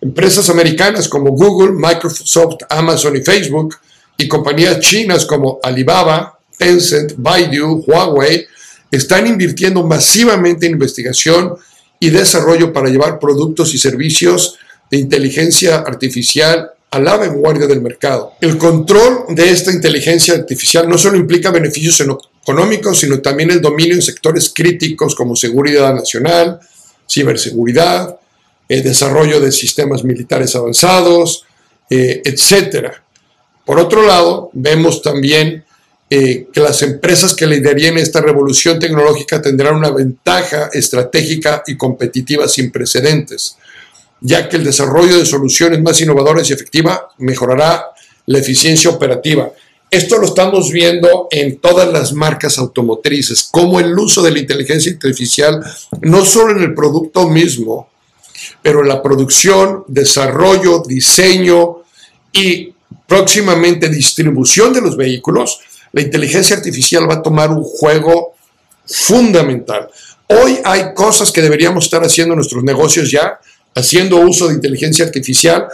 Empresas 0.00 0.48
americanas 0.48 1.06
como 1.06 1.32
Google, 1.32 1.72
Microsoft, 1.72 2.62
Amazon 2.70 3.16
y 3.16 3.20
Facebook 3.20 3.76
y 4.16 4.28
compañías 4.28 4.80
chinas 4.80 5.26
como 5.26 5.60
Alibaba, 5.62 6.38
Tencent, 6.56 7.12
Baidu, 7.18 7.84
Huawei, 7.86 8.46
están 8.90 9.26
invirtiendo 9.26 9.86
masivamente 9.86 10.64
en 10.64 10.72
investigación 10.72 11.58
y 12.00 12.10
desarrollo 12.10 12.72
para 12.72 12.88
llevar 12.88 13.18
productos 13.18 13.74
y 13.74 13.78
servicios 13.78 14.58
de 14.90 14.98
inteligencia 14.98 15.76
artificial 15.76 16.72
a 16.90 16.98
la 16.98 17.16
vanguardia 17.16 17.66
del 17.66 17.82
mercado. 17.82 18.32
El 18.40 18.58
control 18.58 19.26
de 19.28 19.50
esta 19.50 19.70
inteligencia 19.70 20.34
artificial 20.34 20.88
no 20.88 20.98
solo 20.98 21.16
implica 21.16 21.50
beneficios 21.50 22.02
económicos, 22.42 22.98
sino 22.98 23.20
también 23.20 23.50
el 23.50 23.60
dominio 23.60 23.94
en 23.94 24.02
sectores 24.02 24.50
críticos 24.52 25.14
como 25.14 25.36
seguridad 25.36 25.94
nacional, 25.94 26.58
ciberseguridad, 27.08 28.18
el 28.68 28.82
desarrollo 28.82 29.40
de 29.40 29.52
sistemas 29.52 30.02
militares 30.02 30.56
avanzados, 30.56 31.44
eh, 31.88 32.22
etc. 32.24 32.92
Por 33.64 33.78
otro 33.78 34.04
lado, 34.04 34.50
vemos 34.52 35.02
también 35.02 35.64
eh, 36.10 36.48
que 36.52 36.60
las 36.60 36.82
empresas 36.82 37.34
que 37.34 37.46
liderarían 37.46 37.96
esta 37.96 38.20
revolución 38.20 38.78
tecnológica 38.78 39.40
tendrán 39.40 39.76
una 39.76 39.90
ventaja 39.90 40.68
estratégica 40.72 41.62
y 41.66 41.76
competitiva 41.76 42.48
sin 42.48 42.70
precedentes 42.70 43.56
ya 44.20 44.48
que 44.48 44.56
el 44.56 44.64
desarrollo 44.64 45.18
de 45.18 45.26
soluciones 45.26 45.80
más 45.80 46.00
innovadoras 46.00 46.48
y 46.48 46.52
efectivas 46.52 47.00
mejorará 47.18 47.86
la 48.26 48.38
eficiencia 48.38 48.90
operativa. 48.90 49.50
Esto 49.90 50.18
lo 50.18 50.26
estamos 50.26 50.70
viendo 50.70 51.26
en 51.30 51.58
todas 51.58 51.92
las 51.92 52.12
marcas 52.12 52.58
automotrices, 52.58 53.48
como 53.50 53.80
el 53.80 53.98
uso 53.98 54.22
de 54.22 54.30
la 54.30 54.38
inteligencia 54.38 54.92
artificial, 54.92 55.64
no 56.02 56.24
solo 56.24 56.56
en 56.56 56.62
el 56.62 56.74
producto 56.74 57.28
mismo, 57.28 57.88
pero 58.62 58.82
en 58.82 58.88
la 58.88 59.02
producción, 59.02 59.84
desarrollo, 59.88 60.82
diseño 60.86 61.78
y 62.32 62.72
próximamente 63.08 63.88
distribución 63.88 64.72
de 64.72 64.82
los 64.82 64.96
vehículos, 64.96 65.60
la 65.92 66.02
inteligencia 66.02 66.56
artificial 66.56 67.08
va 67.08 67.14
a 67.14 67.22
tomar 67.22 67.50
un 67.50 67.62
juego 67.62 68.34
fundamental. 68.86 69.88
Hoy 70.26 70.58
hay 70.64 70.94
cosas 70.94 71.32
que 71.32 71.42
deberíamos 71.42 71.84
estar 71.84 72.02
haciendo 72.02 72.34
en 72.34 72.38
nuestros 72.38 72.62
negocios 72.62 73.10
ya, 73.10 73.40
haciendo 73.74 74.16
uso 74.18 74.48
de 74.48 74.54
inteligencia 74.54 75.04
artificial. 75.04 75.66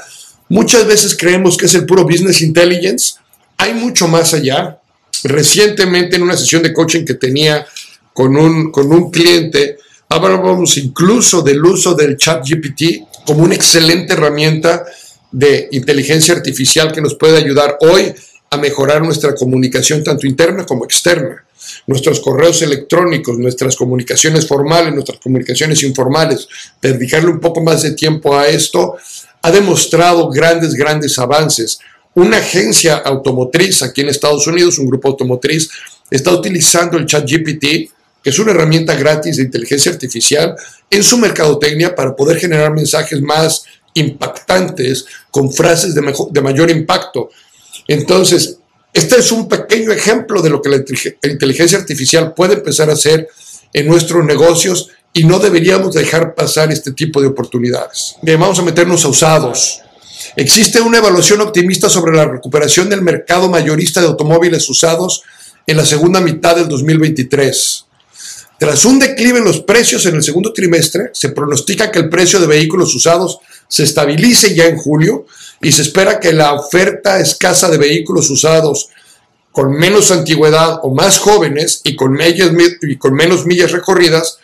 Muchas 0.49 0.87
veces 0.87 1.17
creemos 1.17 1.57
que 1.57 1.67
es 1.67 1.75
el 1.75 1.87
puro 1.87 2.05
business 2.05 2.41
intelligence. 2.41 3.15
Hay 3.59 3.75
mucho 3.75 4.09
más 4.09 4.33
allá. 4.33 4.79
Recientemente 5.25 6.17
en 6.17 6.23
una 6.23 6.37
sesión 6.37 6.63
de 6.63 6.73
coaching 6.73 7.05
que 7.05 7.15
tenía 7.15 7.67
con 8.13 8.37
un, 8.37 8.71
con 8.71 8.91
un 8.93 9.11
cliente, 9.11 9.77
hablábamos 10.09 10.77
incluso 10.79 11.43
del 11.43 11.63
uso 11.65 11.95
del 11.95 12.17
chat 12.17 12.47
GPT 12.47 13.25
como 13.27 13.43
una 13.43 13.55
excelente 13.55 14.15
herramienta 14.15 14.85
de 15.33 15.69
inteligencia 15.73 16.33
artificial 16.33 16.93
que 16.93 17.03
nos 17.03 17.15
puede 17.15 17.37
ayudar 17.37 17.77
hoy 17.81 18.15
a 18.51 18.57
mejorar 18.57 19.03
nuestra 19.03 19.35
comunicación 19.35 20.05
tanto 20.05 20.27
interna 20.27 20.65
como 20.65 20.85
externa 20.85 21.47
nuestros 21.87 22.21
correos 22.21 22.63
electrónicos, 22.63 23.39
nuestras 23.39 23.77
comunicaciones 23.77 24.47
formales, 24.47 24.93
nuestras 24.93 25.19
comunicaciones 25.19 25.83
informales, 25.83 26.49
dedicarle 26.81 27.31
un 27.31 27.41
poco 27.41 27.63
más 27.63 27.83
de 27.83 27.93
tiempo 27.93 28.37
a 28.37 28.49
esto, 28.49 28.97
ha 29.43 29.51
demostrado 29.51 30.29
grandes, 30.31 30.75
grandes 30.75 31.19
avances. 31.19 31.79
Una 32.15 32.39
agencia 32.39 32.97
automotriz 32.97 33.83
aquí 33.83 34.01
en 34.01 34.09
Estados 34.09 34.47
Unidos, 34.47 34.79
un 34.79 34.87
grupo 34.87 35.09
automotriz, 35.09 35.69
está 36.11 36.33
utilizando 36.33 36.97
el 36.99 37.07
chat 37.07 37.29
GPT, 37.29 37.91
que 38.23 38.31
es 38.31 38.39
una 38.39 38.53
herramienta 38.53 38.95
gratis 38.95 39.37
de 39.37 39.45
inteligencia 39.45 39.93
artificial, 39.93 40.57
en 40.91 41.03
su 41.03 41.19
mercadotecnia 41.19 41.95
para 41.95 42.17
poder 42.17 42.39
generar 42.39 42.73
mensajes 42.73 43.21
más 43.21 43.65
impactantes 43.95 45.07
con 45.31 45.53
frases 45.53 45.95
de, 45.95 46.15
de 46.31 46.41
mayor 46.41 46.71
impacto. 46.71 47.31
Entonces, 47.89 48.59
este 48.93 49.19
es 49.19 49.31
un 49.31 49.49
pequeño 49.49 49.93
ejemplo 49.93 50.41
de 50.43 50.51
lo 50.51 50.63
que 50.63 50.71
la 50.71 51.31
inteligencia 51.31 51.79
artificial 51.79 52.35
puede 52.35 52.55
empezar 52.55 52.89
a 52.91 52.95
hacer 52.95 53.29
en 53.73 53.87
nuestros 53.87 54.25
negocios 54.25 54.89
y 55.13 55.25
no 55.25 55.39
deberíamos 55.39 55.95
dejar 55.95 56.35
pasar 56.35 56.73
este 56.73 56.93
tipo 56.93 57.21
de 57.21 57.29
oportunidades. 57.29 58.17
Bien, 58.23 58.39
vamos 58.41 58.59
a 58.59 58.63
meternos 58.63 59.05
a 59.05 59.09
usados. 59.09 59.81
Existe 60.35 60.81
una 60.81 60.99
evaluación 60.99 61.41
optimista 61.41 61.89
sobre 61.89 62.15
la 62.17 62.27
recuperación 62.27 62.89
del 62.89 63.03
mercado 63.03 63.49
mayorista 63.49 64.01
de 64.01 64.09
automóviles 64.09 64.69
usados 64.69 65.23
en 65.67 65.77
la 65.77 65.87
segunda 65.87 66.21
mitad 66.21 66.57
del 66.57 66.69
2023. 66.69 67.85
Tras 68.59 68.85
un 68.85 68.99
declive 68.99 69.39
en 69.39 69.45
los 69.45 69.61
precios 69.61 70.07
en 70.07 70.17
el 70.17 70.23
segundo 70.23 70.53
trimestre, 70.53 71.11
se 71.13 71.31
pronostica 71.31 71.91
que 71.91 71.99
el 71.99 72.09
precio 72.09 72.41
de 72.41 72.47
vehículos 72.47 72.95
usados 72.95 73.39
se 73.69 73.83
estabilice 73.83 74.55
ya 74.55 74.67
en 74.67 74.77
julio 74.77 75.27
y 75.61 75.73
se 75.73 75.83
espera 75.83 76.21
que 76.21 76.33
la 76.33 76.53
oferta 76.53 77.19
escasa 77.19 77.69
de 77.71 77.79
vehículos 77.79 78.31
usados 78.31 78.91
con 79.57 79.73
menos 79.73 80.11
antigüedad 80.11 80.81
o 80.83 80.95
más 80.95 81.19
jóvenes 81.19 81.81
y 81.83 81.97
con, 81.97 82.13
menos 82.13 83.47
millas 83.47 83.73
recorridas 83.73 84.39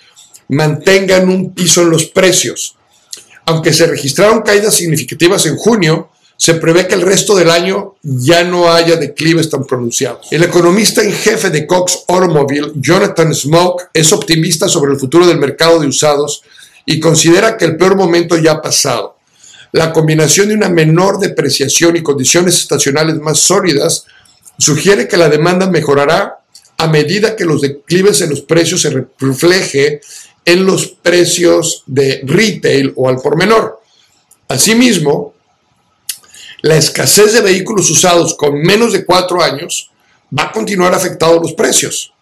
mantengan 0.48 1.28
un 1.28 1.52
piso 1.52 1.82
en 1.82 1.90
los 1.90 2.06
precios. 2.06 2.76
Aunque 3.44 3.74
se 3.74 3.86
registraron 3.86 4.40
caídas 4.40 4.74
significativas 4.74 5.44
en 5.44 5.56
junio, 5.56 6.08
se 6.38 6.54
prevé 6.54 6.88
que 6.88 6.94
el 6.94 7.02
resto 7.02 7.36
del 7.36 7.50
año 7.50 7.96
ya 8.02 8.42
no 8.42 8.72
haya 8.72 8.96
declives 8.96 9.50
tan 9.50 9.64
pronunciados. 9.64 10.28
El 10.32 10.44
economista 10.44 11.02
en 11.02 11.12
jefe 11.12 11.50
de 11.50 11.66
Cox 11.66 12.04
Automobile, 12.08 12.72
Jonathan 12.76 13.34
Smoke, 13.34 13.90
es 13.92 14.12
optimista 14.12 14.66
sobre 14.68 14.92
el 14.92 14.98
futuro 14.98 15.26
del 15.26 15.38
mercado 15.38 15.78
de 15.78 15.88
usados 15.88 16.42
y 16.86 16.98
considera 16.98 17.56
que 17.56 17.66
el 17.66 17.76
peor 17.76 17.96
momento 17.96 18.38
ya 18.38 18.52
ha 18.52 18.62
pasado. 18.62 19.18
La 19.72 19.90
combinación 19.90 20.48
de 20.48 20.54
una 20.54 20.68
menor 20.68 21.18
depreciación 21.18 21.96
y 21.96 22.02
condiciones 22.02 22.58
estacionales 22.58 23.16
más 23.16 23.38
sólidas 23.38 24.04
sugiere 24.58 25.08
que 25.08 25.16
la 25.16 25.30
demanda 25.30 25.68
mejorará 25.70 26.40
a 26.76 26.86
medida 26.88 27.34
que 27.34 27.46
los 27.46 27.62
declives 27.62 28.20
en 28.20 28.30
los 28.30 28.42
precios 28.42 28.82
se 28.82 29.06
refleje 29.18 30.02
en 30.44 30.66
los 30.66 30.88
precios 30.88 31.84
de 31.86 32.20
retail 32.24 32.92
o 32.96 33.08
al 33.08 33.16
por 33.16 33.36
menor. 33.36 33.80
Asimismo, 34.48 35.34
la 36.60 36.76
escasez 36.76 37.32
de 37.32 37.40
vehículos 37.40 37.88
usados 37.90 38.34
con 38.34 38.60
menos 38.60 38.92
de 38.92 39.06
cuatro 39.06 39.42
años 39.42 39.90
va 40.36 40.44
a 40.44 40.52
continuar 40.52 40.94
afectando 40.94 41.40
los 41.40 41.54
precios, 41.54 42.12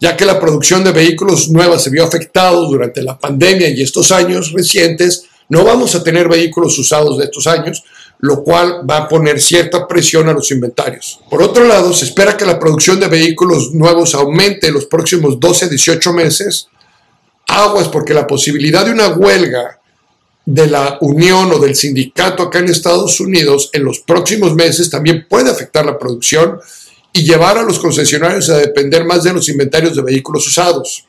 ya 0.00 0.16
que 0.16 0.24
la 0.24 0.40
producción 0.40 0.82
de 0.82 0.92
vehículos 0.92 1.50
nuevos 1.50 1.82
se 1.82 1.90
vio 1.90 2.04
afectada 2.04 2.52
durante 2.52 3.02
la 3.02 3.18
pandemia 3.18 3.68
y 3.68 3.82
estos 3.82 4.10
años 4.12 4.52
recientes 4.52 5.26
no 5.50 5.64
vamos 5.64 5.94
a 5.94 6.02
tener 6.02 6.28
vehículos 6.28 6.78
usados 6.78 7.18
de 7.18 7.24
estos 7.24 7.46
años, 7.46 7.84
lo 8.20 8.42
cual 8.42 8.88
va 8.88 8.98
a 8.98 9.08
poner 9.08 9.40
cierta 9.40 9.86
presión 9.86 10.28
a 10.28 10.32
los 10.32 10.50
inventarios. 10.50 11.20
Por 11.28 11.42
otro 11.42 11.64
lado, 11.64 11.92
se 11.92 12.04
espera 12.04 12.36
que 12.36 12.46
la 12.46 12.58
producción 12.58 13.00
de 13.00 13.08
vehículos 13.08 13.72
nuevos 13.72 14.14
aumente 14.14 14.68
en 14.68 14.74
los 14.74 14.86
próximos 14.86 15.38
12 15.40 15.64
a 15.64 15.68
18 15.68 16.12
meses. 16.12 16.68
Aguas 17.48 17.88
porque 17.88 18.14
la 18.14 18.26
posibilidad 18.26 18.84
de 18.84 18.92
una 18.92 19.08
huelga 19.08 19.80
de 20.46 20.66
la 20.68 20.98
unión 21.00 21.50
o 21.52 21.58
del 21.58 21.74
sindicato 21.74 22.44
acá 22.44 22.60
en 22.60 22.68
Estados 22.68 23.20
Unidos 23.20 23.70
en 23.72 23.84
los 23.84 24.00
próximos 24.00 24.54
meses 24.54 24.88
también 24.88 25.26
puede 25.28 25.50
afectar 25.50 25.84
la 25.84 25.98
producción 25.98 26.58
y 27.12 27.24
llevar 27.24 27.58
a 27.58 27.62
los 27.62 27.78
concesionarios 27.78 28.48
a 28.50 28.58
depender 28.58 29.04
más 29.04 29.24
de 29.24 29.32
los 29.32 29.48
inventarios 29.48 29.96
de 29.96 30.02
vehículos 30.02 30.46
usados. 30.46 31.04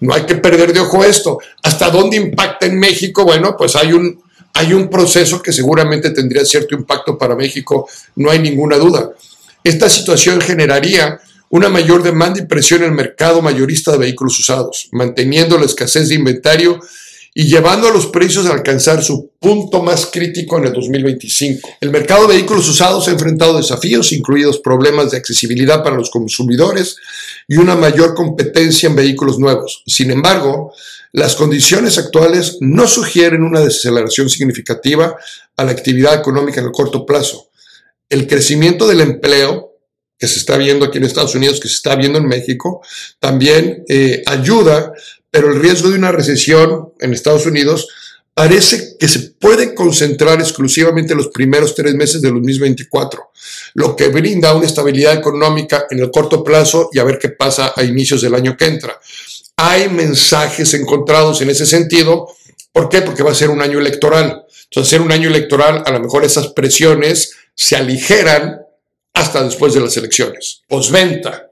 No 0.00 0.14
hay 0.14 0.22
que 0.22 0.36
perder 0.36 0.72
de 0.72 0.80
ojo 0.80 1.04
esto. 1.04 1.38
¿Hasta 1.62 1.90
dónde 1.90 2.16
impacta 2.16 2.66
en 2.66 2.78
México? 2.78 3.24
Bueno, 3.24 3.54
pues 3.56 3.76
hay 3.76 3.92
un, 3.92 4.22
hay 4.54 4.72
un 4.72 4.88
proceso 4.88 5.40
que 5.42 5.52
seguramente 5.52 6.10
tendría 6.10 6.44
cierto 6.44 6.74
impacto 6.74 7.16
para 7.16 7.36
México, 7.36 7.88
no 8.16 8.30
hay 8.30 8.38
ninguna 8.38 8.76
duda. 8.76 9.10
Esta 9.62 9.88
situación 9.88 10.40
generaría 10.40 11.20
una 11.50 11.68
mayor 11.68 12.02
demanda 12.02 12.40
y 12.40 12.46
presión 12.46 12.82
en 12.82 12.90
el 12.90 12.94
mercado 12.94 13.42
mayorista 13.42 13.92
de 13.92 13.98
vehículos 13.98 14.38
usados, 14.38 14.88
manteniendo 14.92 15.58
la 15.58 15.66
escasez 15.66 16.08
de 16.08 16.14
inventario 16.14 16.80
y 17.40 17.44
llevando 17.44 17.88
a 17.88 17.90
los 17.90 18.08
precios 18.08 18.44
a 18.44 18.52
alcanzar 18.52 19.02
su 19.02 19.30
punto 19.40 19.82
más 19.82 20.04
crítico 20.04 20.58
en 20.58 20.66
el 20.66 20.74
2025. 20.74 21.70
El 21.80 21.88
mercado 21.88 22.26
de 22.26 22.34
vehículos 22.34 22.68
usados 22.68 23.08
ha 23.08 23.12
enfrentado 23.12 23.56
desafíos, 23.56 24.12
incluidos 24.12 24.58
problemas 24.58 25.10
de 25.10 25.16
accesibilidad 25.16 25.82
para 25.82 25.96
los 25.96 26.10
consumidores 26.10 26.96
y 27.48 27.56
una 27.56 27.76
mayor 27.76 28.14
competencia 28.14 28.90
en 28.90 28.96
vehículos 28.96 29.38
nuevos. 29.38 29.82
Sin 29.86 30.10
embargo, 30.10 30.74
las 31.12 31.34
condiciones 31.34 31.96
actuales 31.96 32.58
no 32.60 32.86
sugieren 32.86 33.42
una 33.42 33.60
desaceleración 33.60 34.28
significativa 34.28 35.16
a 35.56 35.64
la 35.64 35.70
actividad 35.70 36.16
económica 36.16 36.60
en 36.60 36.66
el 36.66 36.72
corto 36.72 37.06
plazo. 37.06 37.48
El 38.10 38.26
crecimiento 38.26 38.86
del 38.86 39.00
empleo 39.00 39.78
que 40.18 40.28
se 40.28 40.40
está 40.40 40.58
viendo 40.58 40.84
aquí 40.84 40.98
en 40.98 41.04
Estados 41.04 41.34
Unidos, 41.34 41.58
que 41.58 41.68
se 41.68 41.76
está 41.76 41.96
viendo 41.96 42.18
en 42.18 42.28
México, 42.28 42.82
también 43.18 43.82
eh, 43.88 44.22
ayuda 44.26 44.92
pero 45.30 45.52
el 45.52 45.60
riesgo 45.60 45.90
de 45.90 45.98
una 45.98 46.12
recesión 46.12 46.92
en 47.00 47.12
Estados 47.12 47.46
Unidos 47.46 47.88
parece 48.34 48.96
que 48.98 49.08
se 49.08 49.20
puede 49.38 49.74
concentrar 49.74 50.40
exclusivamente 50.40 51.12
en 51.12 51.18
los 51.18 51.28
primeros 51.28 51.74
tres 51.74 51.94
meses 51.94 52.22
del 52.22 52.34
2024, 52.34 53.30
lo 53.74 53.96
que 53.96 54.08
brinda 54.08 54.54
una 54.54 54.66
estabilidad 54.66 55.14
económica 55.14 55.86
en 55.90 55.98
el 55.98 56.10
corto 56.10 56.42
plazo 56.42 56.88
y 56.92 56.98
a 56.98 57.04
ver 57.04 57.18
qué 57.18 57.30
pasa 57.30 57.72
a 57.76 57.84
inicios 57.84 58.22
del 58.22 58.34
año 58.34 58.56
que 58.56 58.66
entra. 58.66 58.98
Hay 59.56 59.88
mensajes 59.90 60.72
encontrados 60.74 61.42
en 61.42 61.50
ese 61.50 61.66
sentido. 61.66 62.28
¿Por 62.72 62.88
qué? 62.88 63.02
Porque 63.02 63.22
va 63.22 63.32
a 63.32 63.34
ser 63.34 63.50
un 63.50 63.60
año 63.60 63.78
electoral. 63.78 64.46
Entonces, 64.64 64.88
ser 64.88 65.02
un 65.02 65.12
año 65.12 65.28
electoral, 65.28 65.82
a 65.84 65.90
lo 65.90 66.00
mejor 66.00 66.24
esas 66.24 66.48
presiones 66.48 67.32
se 67.54 67.76
aligeran 67.76 68.60
hasta 69.12 69.44
después 69.44 69.74
de 69.74 69.80
las 69.80 69.96
elecciones. 69.96 70.62
Posventa. 70.66 71.49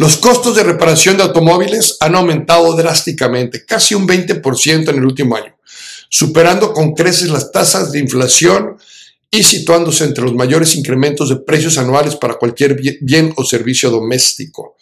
Los 0.00 0.16
costos 0.16 0.56
de 0.56 0.62
reparación 0.62 1.18
de 1.18 1.24
automóviles 1.24 1.98
han 2.00 2.14
aumentado 2.14 2.74
drásticamente, 2.74 3.66
casi 3.66 3.94
un 3.94 4.08
20% 4.08 4.88
en 4.88 4.96
el 4.96 5.04
último 5.04 5.36
año, 5.36 5.54
superando 6.08 6.72
con 6.72 6.94
creces 6.94 7.28
las 7.28 7.52
tasas 7.52 7.92
de 7.92 7.98
inflación 7.98 8.78
y 9.30 9.42
situándose 9.42 10.04
entre 10.04 10.24
los 10.24 10.34
mayores 10.34 10.74
incrementos 10.74 11.28
de 11.28 11.36
precios 11.36 11.76
anuales 11.76 12.16
para 12.16 12.36
cualquier 12.36 12.80
bien 13.02 13.34
o 13.36 13.44
servicio 13.44 13.90
doméstico. 13.90 14.78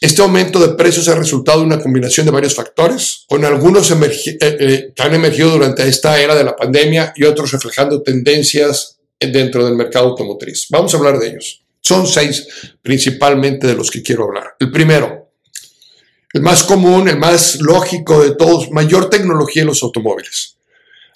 Este 0.00 0.22
aumento 0.22 0.58
de 0.58 0.74
precios 0.74 1.08
ha 1.08 1.14
resultado 1.14 1.60
de 1.60 1.66
una 1.66 1.82
combinación 1.82 2.24
de 2.24 2.32
varios 2.32 2.54
factores, 2.54 3.26
con 3.28 3.44
algunos 3.44 3.90
eh, 3.90 3.96
eh, 4.40 4.92
que 4.96 5.02
han 5.02 5.12
emergido 5.12 5.50
durante 5.50 5.86
esta 5.86 6.18
era 6.18 6.34
de 6.34 6.44
la 6.44 6.56
pandemia 6.56 7.12
y 7.16 7.24
otros 7.24 7.52
reflejando 7.52 8.02
tendencias 8.02 8.96
dentro 9.20 9.62
del 9.66 9.76
mercado 9.76 10.06
automotriz. 10.08 10.68
Vamos 10.70 10.94
a 10.94 10.96
hablar 10.96 11.18
de 11.18 11.28
ellos. 11.28 11.63
Son 11.84 12.06
seis 12.06 12.46
principalmente 12.80 13.66
de 13.66 13.74
los 13.74 13.90
que 13.90 14.02
quiero 14.02 14.24
hablar. 14.24 14.56
El 14.58 14.72
primero, 14.72 15.28
el 16.32 16.40
más 16.40 16.64
común, 16.64 17.08
el 17.08 17.18
más 17.18 17.60
lógico 17.60 18.24
de 18.24 18.34
todos, 18.34 18.70
mayor 18.70 19.10
tecnología 19.10 19.62
en 19.62 19.68
los 19.68 19.82
automóviles. 19.82 20.56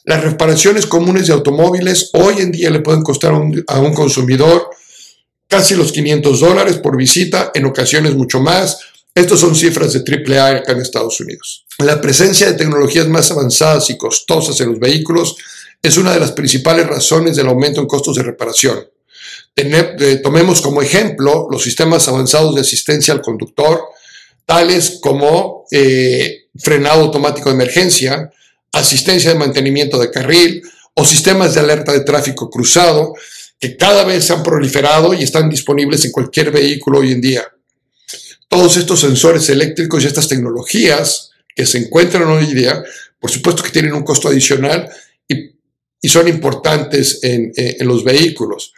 Las 0.05 0.23
reparaciones 0.23 0.87
comunes 0.87 1.27
de 1.27 1.33
automóviles 1.33 2.11
hoy 2.13 2.41
en 2.41 2.53
día 2.53 2.71
le 2.71 2.81
pueden 2.81 3.03
costar 3.03 3.33
a 3.33 3.81
un 3.81 3.95
consumidor 3.95 4.69
casi 5.49 5.75
los 5.75 5.91
500 5.91 6.41
dólares 6.41 6.77
por 6.77 6.97
visita, 6.97 7.51
en 7.55 7.65
ocasiones 7.65 8.15
mucho 8.15 8.41
más. 8.41 8.79
Estos 9.15 9.41
son 9.41 9.57
cifras 9.57 9.95
de 9.95 10.01
AAA 10.01 10.59
acá 10.59 10.73
en 10.73 10.81
Estados 10.81 11.19
Unidos. 11.21 11.65
La 11.79 12.01
presencia 12.01 12.47
de 12.47 12.59
tecnologías 12.59 13.09
más 13.09 13.31
avanzadas 13.31 13.89
y 13.89 13.97
costosas 13.97 14.61
en 14.61 14.69
los 14.69 14.79
vehículos 14.79 15.37
es 15.83 15.97
una 15.97 16.13
de 16.13 16.21
las 16.21 16.33
principales 16.33 16.87
razones 16.87 17.37
del 17.37 17.49
aumento 17.49 17.81
en 17.81 17.87
costos 17.87 18.17
de 18.17 18.23
reparación. 18.23 18.79
Eh, 19.61 20.21
tomemos 20.23 20.61
como 20.61 20.81
ejemplo 20.81 21.49
los 21.51 21.63
sistemas 21.63 22.07
avanzados 22.07 22.55
de 22.55 22.61
asistencia 22.61 23.13
al 23.13 23.21
conductor, 23.21 23.81
tales 24.47 24.99
como 25.01 25.65
eh, 25.73 26.45
frenado 26.57 27.03
automático 27.03 27.49
de 27.49 27.57
emergencia, 27.57 28.31
asistencia 28.73 29.31
de 29.31 29.39
mantenimiento 29.39 29.99
de 29.99 30.11
carril 30.11 30.63
o 30.95 31.05
sistemas 31.05 31.55
de 31.55 31.61
alerta 31.61 31.93
de 31.93 32.01
tráfico 32.01 32.49
cruzado, 32.49 33.15
que 33.59 33.77
cada 33.77 34.05
vez 34.05 34.25
se 34.25 34.33
han 34.33 34.45
proliferado 34.45 35.13
y 35.13 35.25
están 35.25 35.51
disponibles 35.51 36.05
en 36.05 36.13
cualquier 36.13 36.53
vehículo 36.53 37.01
hoy 37.01 37.13
en 37.13 37.21
día. 37.21 37.43
Todos 38.49 38.77
estos 38.77 39.01
sensores 39.01 39.49
eléctricos 39.49 40.05
y 40.05 40.07
estas 40.07 40.29
tecnologías 40.29 41.33
que 41.55 41.67
se 41.67 41.79
encuentran 41.79 42.29
hoy 42.29 42.45
en 42.45 42.55
día, 42.55 42.83
por 43.19 43.31
supuesto 43.31 43.65
que 43.65 43.71
tienen 43.71 43.93
un 43.93 44.05
costo 44.05 44.29
adicional 44.29 44.89
y, 45.27 45.57
son 46.09 46.29
importantes 46.29 47.19
en, 47.23 47.53
los 47.81 48.05
vehículos. 48.05 48.73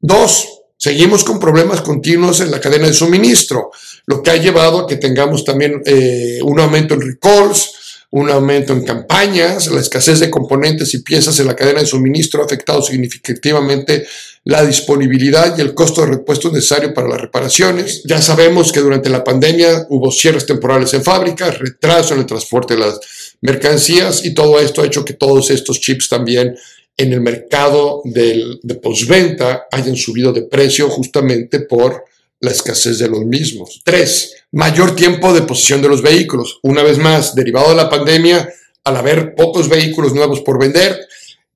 Dos, 0.00 0.62
seguimos 0.76 1.24
con 1.24 1.40
problemas 1.40 1.80
continuos 1.80 2.40
en 2.40 2.50
la 2.50 2.60
cadena 2.60 2.86
de 2.86 2.94
suministro, 2.94 3.70
lo 4.06 4.22
que 4.22 4.30
ha 4.30 4.36
llevado 4.36 4.80
a 4.80 4.86
que 4.86 4.96
tengamos 4.96 5.44
también 5.44 5.82
eh, 5.84 6.38
un 6.42 6.60
aumento 6.60 6.94
en 6.94 7.00
recalls, 7.00 7.72
un 8.10 8.30
aumento 8.30 8.72
en 8.72 8.84
campañas, 8.84 9.66
la 9.66 9.80
escasez 9.80 10.18
de 10.20 10.30
componentes 10.30 10.94
y 10.94 11.02
piezas 11.02 11.38
en 11.40 11.46
la 11.46 11.56
cadena 11.56 11.80
de 11.80 11.86
suministro 11.86 12.40
ha 12.40 12.46
afectado 12.46 12.80
significativamente 12.80 14.06
la 14.44 14.64
disponibilidad 14.64 15.58
y 15.58 15.60
el 15.60 15.74
costo 15.74 16.00
de 16.00 16.12
repuesto 16.12 16.50
necesario 16.50 16.94
para 16.94 17.08
las 17.08 17.20
reparaciones. 17.20 18.02
Ya 18.04 18.22
sabemos 18.22 18.72
que 18.72 18.80
durante 18.80 19.10
la 19.10 19.24
pandemia 19.24 19.86
hubo 19.90 20.10
cierres 20.10 20.46
temporales 20.46 20.94
en 20.94 21.04
fábricas, 21.04 21.58
retraso 21.58 22.14
en 22.14 22.20
el 22.20 22.26
transporte 22.26 22.74
de 22.74 22.80
las 22.80 22.98
mercancías 23.42 24.24
y 24.24 24.32
todo 24.32 24.58
esto 24.58 24.80
ha 24.80 24.86
hecho 24.86 25.04
que 25.04 25.12
todos 25.12 25.50
estos 25.50 25.80
chips 25.80 26.08
también 26.08 26.56
en 26.98 27.12
el 27.12 27.20
mercado 27.20 28.02
del, 28.04 28.58
de 28.62 28.74
postventa 28.74 29.68
hayan 29.70 29.96
subido 29.96 30.32
de 30.32 30.42
precio 30.42 30.90
justamente 30.90 31.60
por 31.60 32.04
la 32.40 32.50
escasez 32.50 32.98
de 32.98 33.08
los 33.08 33.24
mismos. 33.24 33.80
Tres, 33.84 34.34
mayor 34.52 34.94
tiempo 34.94 35.32
de 35.32 35.42
posesión 35.42 35.80
de 35.80 35.88
los 35.88 36.02
vehículos. 36.02 36.58
Una 36.62 36.82
vez 36.82 36.98
más, 36.98 37.34
derivado 37.34 37.70
de 37.70 37.76
la 37.76 37.88
pandemia, 37.88 38.48
al 38.84 38.96
haber 38.96 39.34
pocos 39.34 39.68
vehículos 39.68 40.12
nuevos 40.12 40.40
por 40.40 40.58
vender, 40.58 40.98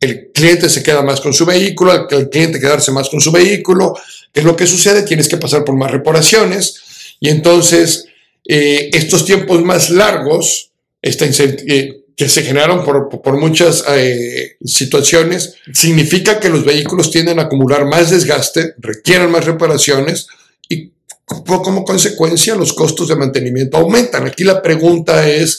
el 0.01 0.31
cliente 0.33 0.69
se 0.69 0.83
queda 0.83 1.03
más 1.03 1.21
con 1.21 1.35
su 1.35 1.45
vehículo, 1.45 2.09
el 2.09 2.29
cliente 2.29 2.61
quedarse 2.61 2.93
más 2.93 3.09
con 3.09 3.21
su 3.21 3.33
vehículo. 3.33 3.95
¿Qué 4.33 4.41
es 4.41 4.47
lo 4.47 4.57
que 4.57 4.67
sucede? 4.67 5.02
Tienes 5.02 5.28
que 5.28 5.37
pasar 5.37 5.65
por 5.65 5.76
más 5.76 5.91
reparaciones 5.91 6.81
y 7.21 7.28
entonces 7.28 8.07
eh, 8.47 8.91
estos 8.93 9.25
tiempos 9.25 9.63
más 9.63 9.91
largos, 9.91 10.71
esta 11.00 11.25
eh, 11.26 12.01
que 12.17 12.29
se 12.29 12.43
generaron 12.43 12.85
por, 12.85 13.09
por 13.09 13.39
muchas 13.39 13.85
eh, 13.89 14.57
situaciones, 14.65 15.55
significa 15.73 16.41
que 16.41 16.49
los 16.49 16.65
vehículos 16.65 17.11
tienden 17.11 17.39
a 17.39 17.43
acumular 17.43 17.87
más 17.87 18.11
desgaste, 18.11 18.75
requieren 18.79 19.31
más 19.31 19.45
reparaciones, 19.45 20.27
y 20.69 20.93
como 21.27 21.85
consecuencia 21.85 22.55
los 22.55 22.73
costos 22.73 23.09
de 23.09 23.17
mantenimiento 23.17 23.79
aumentan. 23.79 24.27
Aquí 24.27 24.45
la 24.45 24.61
pregunta 24.61 25.29
es, 25.29 25.59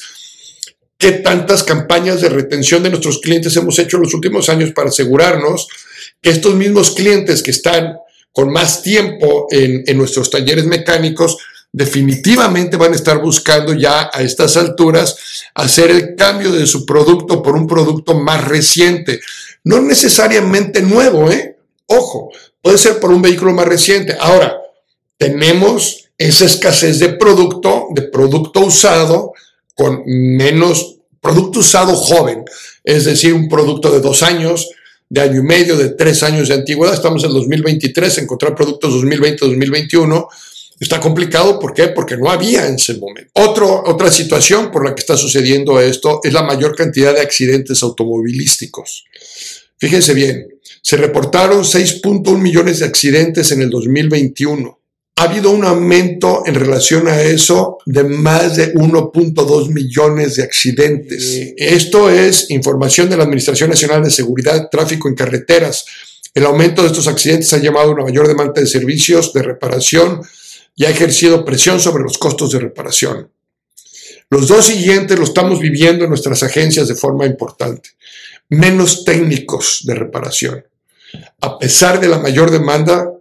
¿qué 0.97 1.11
tantas 1.13 1.63
campañas 1.63 2.21
de 2.21 2.29
retención 2.29 2.83
de 2.83 2.89
nuestros 2.89 3.19
clientes 3.19 3.55
hemos 3.55 3.79
hecho 3.79 3.97
en 3.97 4.03
los 4.03 4.13
últimos 4.13 4.49
años 4.49 4.71
para 4.71 4.89
asegurarnos 4.89 5.67
que 6.21 6.29
estos 6.29 6.55
mismos 6.55 6.91
clientes 6.91 7.41
que 7.41 7.51
están 7.51 7.97
con 8.31 8.51
más 8.51 8.83
tiempo 8.83 9.47
en, 9.51 9.83
en 9.85 9.97
nuestros 9.97 10.29
talleres 10.29 10.65
mecánicos 10.65 11.37
definitivamente 11.73 12.77
van 12.77 12.93
a 12.93 12.95
estar 12.95 13.19
buscando 13.19 13.73
ya 13.73 14.11
a 14.13 14.21
estas 14.21 14.55
alturas 14.57 15.43
hacer 15.55 15.89
el 15.89 16.15
cambio 16.15 16.51
de 16.51 16.67
su 16.67 16.85
producto 16.85 17.41
por 17.41 17.55
un 17.55 17.65
producto 17.65 18.13
más 18.13 18.47
reciente. 18.47 19.19
No 19.63 19.81
necesariamente 19.81 20.83
nuevo, 20.83 21.31
¿eh? 21.31 21.57
Ojo, 21.87 22.31
puede 22.61 22.77
ser 22.77 22.99
por 22.99 23.11
un 23.11 23.23
vehículo 23.23 23.53
más 23.53 23.67
reciente. 23.67 24.15
Ahora, 24.19 24.55
tenemos 25.17 26.09
esa 26.17 26.45
escasez 26.45 26.99
de 26.99 27.09
producto, 27.09 27.87
de 27.91 28.03
producto 28.03 28.59
usado 28.59 29.33
con 29.73 30.03
menos, 30.05 30.97
producto 31.19 31.59
usado 31.59 31.95
joven, 31.95 32.45
es 32.83 33.05
decir, 33.05 33.33
un 33.33 33.49
producto 33.49 33.89
de 33.91 33.99
dos 33.99 34.21
años, 34.21 34.69
de 35.09 35.21
año 35.21 35.39
y 35.39 35.43
medio, 35.43 35.75
de 35.75 35.89
tres 35.89 36.21
años 36.21 36.49
de 36.49 36.53
antigüedad. 36.53 36.93
Estamos 36.93 37.23
en 37.23 37.31
2023, 37.31 38.19
encontrar 38.19 38.53
productos 38.53 38.93
2020-2021 38.93 40.27
está 40.83 40.99
complicado. 40.99 41.59
¿Por 41.59 41.73
qué? 41.73 41.87
Porque 41.89 42.17
no 42.17 42.29
había 42.29 42.67
en 42.67 42.75
ese 42.75 42.95
momento. 42.95 43.31
otra 43.35 44.11
situación 44.11 44.71
por 44.71 44.85
la 44.85 44.93
que 44.93 45.01
está 45.01 45.17
sucediendo 45.17 45.79
esto 45.79 46.19
es 46.23 46.33
la 46.33 46.43
mayor 46.43 46.75
cantidad 46.75 47.13
de 47.13 47.21
accidentes 47.21 47.81
automovilísticos. 47.83 49.05
Fíjense 49.77 50.13
bien, 50.13 50.47
se 50.81 50.97
reportaron 50.97 51.63
6.1 51.63 52.37
millones 52.37 52.79
de 52.79 52.85
accidentes 52.85 53.51
en 53.51 53.61
el 53.61 53.69
2021 53.69 54.79
ha 55.15 55.23
habido 55.23 55.51
un 55.51 55.63
aumento 55.63 56.41
en 56.45 56.55
relación 56.55 57.07
a 57.07 57.21
eso 57.21 57.77
de 57.85 58.03
más 58.03 58.55
de 58.55 58.73
1.2 58.73 59.69
millones 59.69 60.35
de 60.35 60.43
accidentes. 60.43 61.53
Esto 61.55 62.09
es 62.09 62.49
información 62.49 63.09
de 63.09 63.17
la 63.17 63.23
Administración 63.23 63.69
Nacional 63.69 64.03
de 64.03 64.09
Seguridad, 64.09 64.69
Tráfico 64.71 65.07
en 65.07 65.15
Carreteras. 65.15 65.85
El 66.33 66.45
aumento 66.45 66.81
de 66.81 66.87
estos 66.87 67.07
accidentes 67.07 67.53
ha 67.53 67.59
llamado 67.59 67.91
a 67.91 67.93
una 67.93 68.03
mayor 68.03 68.27
demanda 68.27 68.59
de 68.59 68.65
servicios 68.65 69.31
de 69.33 69.43
reparación 69.43 70.21
y 70.75 70.85
ha 70.85 70.89
ejercido 70.89 71.45
presión 71.45 71.79
sobre 71.79 72.03
los 72.03 72.17
costos 72.17 72.51
de 72.51 72.59
reparación. 72.59 73.29
Los 74.29 74.47
dos 74.47 74.65
siguientes 74.65 75.17
lo 75.17 75.25
estamos 75.25 75.59
viviendo 75.59 76.03
en 76.03 76.09
nuestras 76.09 76.41
agencias 76.43 76.87
de 76.87 76.95
forma 76.95 77.25
importante. 77.25 77.91
Menos 78.49 79.05
técnicos 79.05 79.81
de 79.83 79.95
reparación. 79.95 80.65
A 81.41 81.59
pesar 81.59 81.99
de 81.99 82.07
la 82.07 82.17
mayor 82.17 82.49
demanda, 82.49 83.11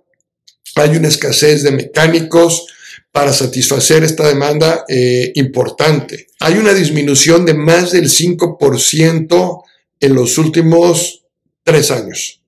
hay 0.77 0.97
una 0.97 1.09
escasez 1.09 1.63
de 1.63 1.73
mecánicos 1.73 2.67
para 3.11 3.33
satisfacer 3.33 4.03
esta 4.05 4.27
demanda 4.27 4.85
eh, 4.89 5.33
importante. 5.35 6.29
Hay 6.41 6.55
una 6.55 6.73
disminución 6.73 7.45
de 7.45 7.55
más 7.55 7.93
del 7.93 8.09
5% 8.09 9.63
en 10.01 10.15
los 10.15 10.39
últimos 10.39 11.23
tres 11.63 11.91
años. 11.91 12.41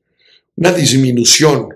Una 0.57 0.73
disminución. 0.73 1.74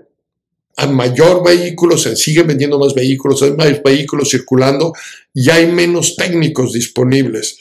A 0.81 0.87
mayor 0.87 1.43
vehículos, 1.45 2.03
se 2.03 2.15
siguen 2.15 2.47
vendiendo 2.47 2.79
más 2.79 2.93
vehículos, 2.93 3.41
hay 3.41 3.51
más 3.51 3.83
vehículos 3.83 4.29
circulando 4.29 4.93
y 5.33 5.49
hay 5.49 5.67
menos 5.67 6.15
técnicos 6.15 6.73
disponibles. 6.73 7.59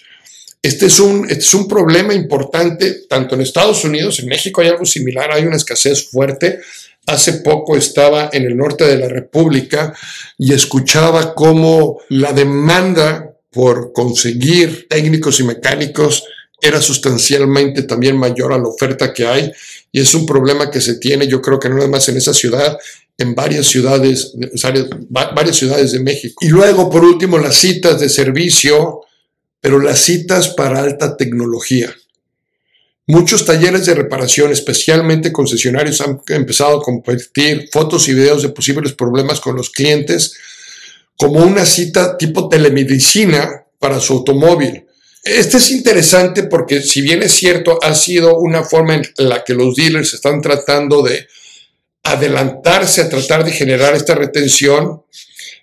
Este 0.62 0.86
es, 0.86 0.98
un, 1.00 1.24
este 1.24 1.44
es 1.44 1.54
un 1.54 1.68
problema 1.68 2.14
importante 2.14 3.06
tanto 3.08 3.34
en 3.34 3.40
Estados 3.42 3.84
Unidos, 3.84 4.18
en 4.18 4.26
México 4.26 4.60
hay 4.60 4.68
algo 4.68 4.84
similar, 4.84 5.30
hay 5.32 5.44
una 5.44 5.56
escasez 5.56 6.10
fuerte 6.10 6.60
Hace 7.08 7.40
poco 7.40 7.74
estaba 7.74 8.28
en 8.30 8.44
el 8.44 8.54
norte 8.54 8.84
de 8.84 8.98
la 8.98 9.08
República 9.08 9.94
y 10.36 10.52
escuchaba 10.52 11.34
cómo 11.34 12.00
la 12.10 12.34
demanda 12.34 13.34
por 13.50 13.94
conseguir 13.94 14.86
técnicos 14.90 15.40
y 15.40 15.44
mecánicos 15.44 16.24
era 16.60 16.82
sustancialmente 16.82 17.84
también 17.84 18.18
mayor 18.18 18.52
a 18.52 18.58
la 18.58 18.68
oferta 18.68 19.14
que 19.14 19.26
hay 19.26 19.50
y 19.90 20.02
es 20.02 20.14
un 20.14 20.26
problema 20.26 20.70
que 20.70 20.82
se 20.82 20.98
tiene 20.98 21.26
yo 21.26 21.40
creo 21.40 21.58
que 21.58 21.70
no 21.70 21.76
nada 21.76 21.88
más 21.88 22.06
en 22.10 22.18
esa 22.18 22.34
ciudad, 22.34 22.76
en 23.18 23.34
varias 23.34 23.66
ciudades, 23.66 24.32
varias 25.10 25.56
ciudades 25.56 25.90
de 25.90 26.00
México. 26.00 26.44
Y 26.44 26.48
luego, 26.48 26.88
por 26.88 27.04
último, 27.04 27.36
las 27.38 27.56
citas 27.56 27.98
de 28.00 28.08
servicio, 28.08 29.00
pero 29.60 29.80
las 29.80 29.98
citas 29.98 30.50
para 30.50 30.80
alta 30.80 31.16
tecnología. 31.16 31.92
Muchos 33.08 33.44
talleres 33.44 33.86
de 33.86 33.94
reparación, 33.94 34.52
especialmente 34.52 35.32
concesionarios, 35.32 36.00
han 36.00 36.20
empezado 36.28 36.78
a 36.78 36.82
compartir 36.82 37.68
fotos 37.72 38.06
y 38.08 38.14
videos 38.14 38.42
de 38.42 38.50
posibles 38.50 38.92
problemas 38.92 39.40
con 39.40 39.56
los 39.56 39.70
clientes 39.70 40.36
como 41.16 41.40
una 41.40 41.66
cita 41.66 42.16
tipo 42.16 42.48
telemedicina 42.48 43.64
para 43.80 43.98
su 43.98 44.12
automóvil. 44.12 44.84
Este 45.24 45.56
es 45.56 45.70
interesante 45.72 46.44
porque 46.44 46.80
si 46.80 47.00
bien 47.00 47.22
es 47.22 47.32
cierto, 47.32 47.78
ha 47.82 47.94
sido 47.94 48.38
una 48.38 48.62
forma 48.62 48.94
en 48.94 49.02
la 49.16 49.42
que 49.42 49.54
los 49.54 49.74
dealers 49.74 50.14
están 50.14 50.40
tratando 50.40 51.02
de 51.02 51.26
adelantarse 52.12 53.02
a 53.02 53.08
tratar 53.08 53.44
de 53.44 53.52
generar 53.52 53.94
esta 53.94 54.14
retención, 54.14 55.02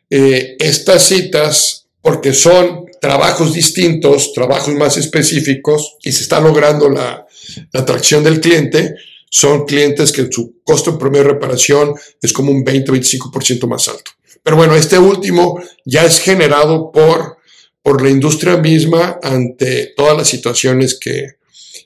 eh, 0.10 0.56
estas 0.60 1.04
citas, 1.04 1.88
porque 2.02 2.34
son 2.34 2.86
trabajos 3.02 3.54
distintos, 3.54 4.34
trabajos 4.34 4.74
más 4.76 4.98
específicos, 4.98 5.98
y 6.04 6.12
se 6.12 6.24
está 6.24 6.40
logrando 6.40 6.90
la, 6.90 7.26
la 7.72 7.80
atracción 7.82 8.24
del 8.24 8.42
cliente, 8.42 8.96
son 9.30 9.66
clientes 9.66 10.12
que 10.12 10.30
su 10.32 10.62
costo 10.64 10.92
en 10.92 10.98
promedio 10.98 11.26
de 11.26 11.34
reparación 11.34 11.94
es 12.22 12.32
como 12.32 12.52
un 12.52 12.64
20-25% 12.64 13.68
más 13.68 13.88
alto. 13.88 14.12
Pero 14.42 14.58
bueno, 14.58 14.76
este 14.76 14.98
último 14.98 15.60
ya 15.84 16.06
es 16.06 16.20
generado 16.20 16.92
por, 16.92 17.38
por 17.82 18.02
la 18.02 18.10
industria 18.10 18.58
misma 18.58 19.20
ante 19.22 19.94
todas 19.98 20.16
las 20.16 20.28
situaciones 20.28 20.98
que, 21.00 21.38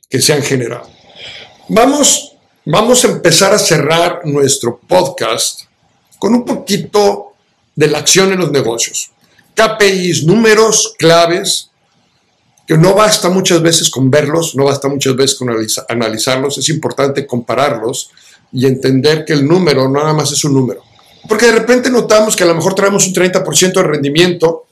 que 0.10 0.22
se 0.22 0.34
han 0.34 0.44
generado. 0.44 0.90
Vamos, 1.70 2.29
vamos 2.72 3.04
a 3.04 3.08
empezar 3.08 3.52
a 3.52 3.58
cerrar 3.58 4.22
nuestro 4.26 4.80
podcast 4.88 5.62
con 6.20 6.36
un 6.36 6.46
poquito 6.46 7.34
de 7.76 7.88
la 7.88 7.98
acción 7.98 8.32
en 8.32 8.40
los 8.40 8.52
negocios. 8.52 9.10
KPIs, 9.56 10.24
números 10.26 10.94
claves 11.00 11.72
que 12.68 12.78
no 12.78 12.94
basta 12.94 13.30
muchas 13.30 13.60
veces 13.64 13.90
con 13.90 14.12
verlos, 14.12 14.56
no 14.56 14.66
basta 14.66 14.88
muchas 14.88 15.16
veces 15.16 15.36
con 15.36 15.50
analizarlos, 15.90 16.60
es 16.60 16.70
importante 16.70 17.26
compararlos 17.26 18.12
y 18.52 18.68
entender 18.68 19.26
que 19.26 19.34
el 19.34 19.48
número 19.48 19.90
no 19.90 20.02
nada 20.02 20.14
más 20.14 20.32
es 20.32 20.44
un 20.44 20.54
número. 20.54 20.84
Porque 21.28 21.48
de 21.48 21.54
repente 21.54 21.90
notamos 21.90 22.36
que 22.36 22.44
a 22.44 22.48
lo 22.48 22.54
mejor 22.54 22.76
traemos 22.76 23.08
un 23.08 23.14
30% 23.14 23.74
de 23.74 23.84
rendimiento 23.84 24.68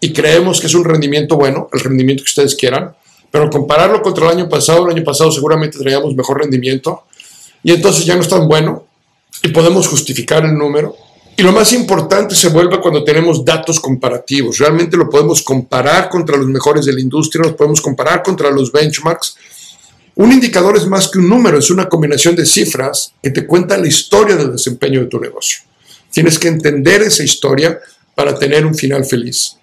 y 0.00 0.12
creemos 0.12 0.60
que 0.60 0.66
es 0.66 0.74
un 0.74 0.84
rendimiento 0.84 1.36
bueno, 1.36 1.70
el 1.72 1.80
rendimiento 1.80 2.24
que 2.24 2.28
ustedes 2.28 2.54
quieran, 2.54 2.94
pero 3.30 3.48
compararlo 3.48 4.02
contra 4.02 4.26
el 4.26 4.38
año 4.38 4.50
pasado, 4.50 4.84
el 4.84 4.94
año 4.94 5.04
pasado 5.04 5.32
seguramente 5.32 5.78
traíamos 5.78 6.14
mejor 6.14 6.42
rendimiento 6.42 7.04
y 7.62 7.72
entonces 7.72 8.04
ya 8.04 8.14
no 8.14 8.22
es 8.22 8.28
tan 8.28 8.48
bueno 8.48 8.86
y 9.42 9.48
podemos 9.48 9.88
justificar 9.88 10.44
el 10.44 10.56
número 10.56 10.96
y 11.36 11.42
lo 11.42 11.52
más 11.52 11.72
importante 11.72 12.34
se 12.34 12.48
vuelve 12.48 12.80
cuando 12.80 13.04
tenemos 13.04 13.44
datos 13.44 13.80
comparativos. 13.80 14.58
Realmente 14.58 14.96
lo 14.96 15.08
podemos 15.08 15.42
comparar 15.42 16.10
contra 16.10 16.36
los 16.36 16.46
mejores 16.46 16.84
de 16.84 16.92
la 16.92 17.00
industria, 17.00 17.44
los 17.44 17.54
podemos 17.54 17.80
comparar 17.80 18.22
contra 18.22 18.50
los 18.50 18.70
benchmarks. 18.70 19.36
Un 20.14 20.30
indicador 20.30 20.76
es 20.76 20.86
más 20.86 21.08
que 21.08 21.18
un 21.18 21.28
número, 21.28 21.58
es 21.58 21.70
una 21.70 21.88
combinación 21.88 22.36
de 22.36 22.44
cifras 22.44 23.14
que 23.22 23.30
te 23.30 23.46
cuenta 23.46 23.78
la 23.78 23.88
historia 23.88 24.36
del 24.36 24.52
desempeño 24.52 25.00
de 25.00 25.06
tu 25.06 25.18
negocio. 25.18 25.60
Tienes 26.10 26.38
que 26.38 26.48
entender 26.48 27.00
esa 27.00 27.24
historia 27.24 27.80
para 28.14 28.38
tener 28.38 28.66
un 28.66 28.74
final 28.74 29.06
feliz. 29.06 29.56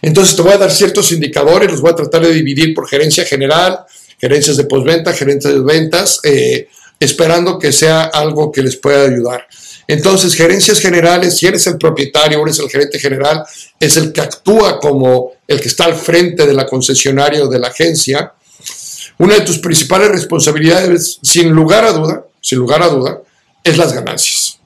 Entonces 0.00 0.36
te 0.36 0.42
voy 0.42 0.52
a 0.52 0.58
dar 0.58 0.70
ciertos 0.70 1.10
indicadores, 1.10 1.70
los 1.70 1.80
voy 1.80 1.90
a 1.90 1.96
tratar 1.96 2.22
de 2.22 2.32
dividir 2.32 2.72
por 2.72 2.88
gerencia 2.88 3.24
general, 3.24 3.80
gerencias 4.20 4.56
de 4.56 4.64
postventa, 4.64 5.12
gerencias 5.12 5.54
de 5.54 5.60
ventas, 5.60 6.20
eh, 6.24 6.68
esperando 6.98 7.58
que 7.58 7.72
sea 7.72 8.02
algo 8.02 8.52
que 8.52 8.62
les 8.62 8.76
pueda 8.76 9.04
ayudar. 9.04 9.46
Entonces, 9.88 10.34
gerencias 10.34 10.78
generales, 10.78 11.36
si 11.36 11.46
eres 11.46 11.66
el 11.66 11.78
propietario 11.78 12.40
eres 12.42 12.58
el 12.58 12.68
gerente 12.68 12.98
general, 12.98 13.42
es 13.80 13.96
el 13.96 14.12
que 14.12 14.20
actúa 14.20 14.78
como 14.78 15.32
el 15.48 15.60
que 15.60 15.68
está 15.68 15.86
al 15.86 15.96
frente 15.96 16.46
de 16.46 16.52
la 16.52 16.66
concesionaria 16.66 17.42
o 17.44 17.48
de 17.48 17.58
la 17.58 17.68
agencia. 17.68 18.34
Una 19.18 19.34
de 19.34 19.40
tus 19.40 19.58
principales 19.58 20.10
responsabilidades, 20.10 21.18
sin 21.22 21.50
lugar 21.50 21.84
a 21.84 21.92
duda, 21.92 22.24
sin 22.40 22.58
lugar 22.58 22.82
a 22.82 22.88
duda, 22.88 23.20
es 23.64 23.76
las 23.76 23.92
ganancias. 23.92 24.58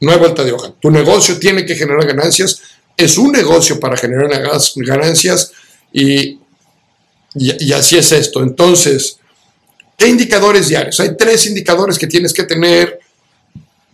No 0.00 0.12
hay 0.12 0.18
vuelta 0.18 0.44
de 0.44 0.52
hoja. 0.52 0.72
Tu 0.80 0.90
negocio 0.90 1.38
tiene 1.38 1.66
que 1.66 1.74
generar 1.74 2.06
ganancias. 2.06 2.60
Es 2.96 3.18
un 3.18 3.32
negocio 3.32 3.80
para 3.80 3.96
generar 3.96 4.30
ganancias 4.76 5.52
y, 5.92 6.38
y 7.34 7.72
así 7.72 7.96
es 7.96 8.12
esto. 8.12 8.42
Entonces, 8.42 9.18
¿qué 9.96 10.08
indicadores 10.08 10.68
diarios? 10.68 10.98
Hay 11.00 11.16
tres 11.16 11.46
indicadores 11.46 11.98
que 11.98 12.06
tienes 12.06 12.32
que 12.32 12.44
tener 12.44 13.00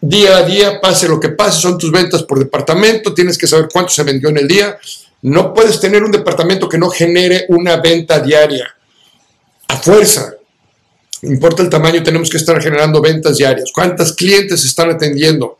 día 0.09 0.37
a 0.39 0.43
día, 0.43 0.81
pase 0.81 1.09
lo 1.09 1.19
que 1.19 1.31
pase, 1.31 1.61
son 1.61 1.79
tus 1.79 1.91
ventas 1.91 2.23
por 2.23 2.39
departamento, 2.39 3.15
tienes 3.15 3.39
que 3.39 3.47
saber 3.47 3.69
cuánto 3.73 3.91
se 3.91 4.03
vendió 4.03 4.29
en 4.29 4.39
el 4.39 4.49
día. 4.49 4.79
No 5.23 5.55
puedes 5.55 5.81
tener 5.81 6.03
un 6.03 6.13
departamento 6.13 6.69
que 6.69 6.79
no 6.79 6.91
genere 6.91 7.47
una 7.49 7.79
venta 7.79 8.21
diaria. 8.21 8.75
A 9.69 9.77
fuerza. 9.79 10.35
importa 11.23 11.63
el 11.63 11.71
tamaño, 11.71 12.03
tenemos 12.03 12.29
que 12.29 12.37
estar 12.37 12.63
generando 12.63 13.01
ventas 13.01 13.39
diarias. 13.39 13.71
¿Cuántos 13.73 14.13
clientes 14.13 14.63
están 14.65 14.91
atendiendo? 14.91 15.59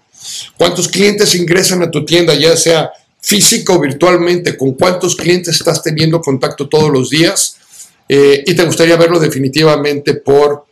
¿Cuántos 0.59 0.89
clientes 0.89 1.35
ingresan 1.35 1.83
a 1.83 1.91
tu 1.91 2.05
tienda, 2.05 2.35
ya 2.35 2.55
sea 2.57 2.91
físico 3.21 3.75
o 3.75 3.81
virtualmente? 3.81 4.59
¿Con 4.59 4.75
cuántos 4.75 5.17
clientes 5.17 5.57
estás 5.57 5.83
teniendo 5.83 6.21
contacto 6.21 6.69
todos 6.69 6.91
los 6.91 7.09
días? 7.09 7.57
Eh, 8.09 8.45
y 8.47 8.55
te 8.55 8.65
gustaría 8.65 8.97
verlo 8.97 9.19
definitivamente 9.19 10.15
por, 10.15 10.67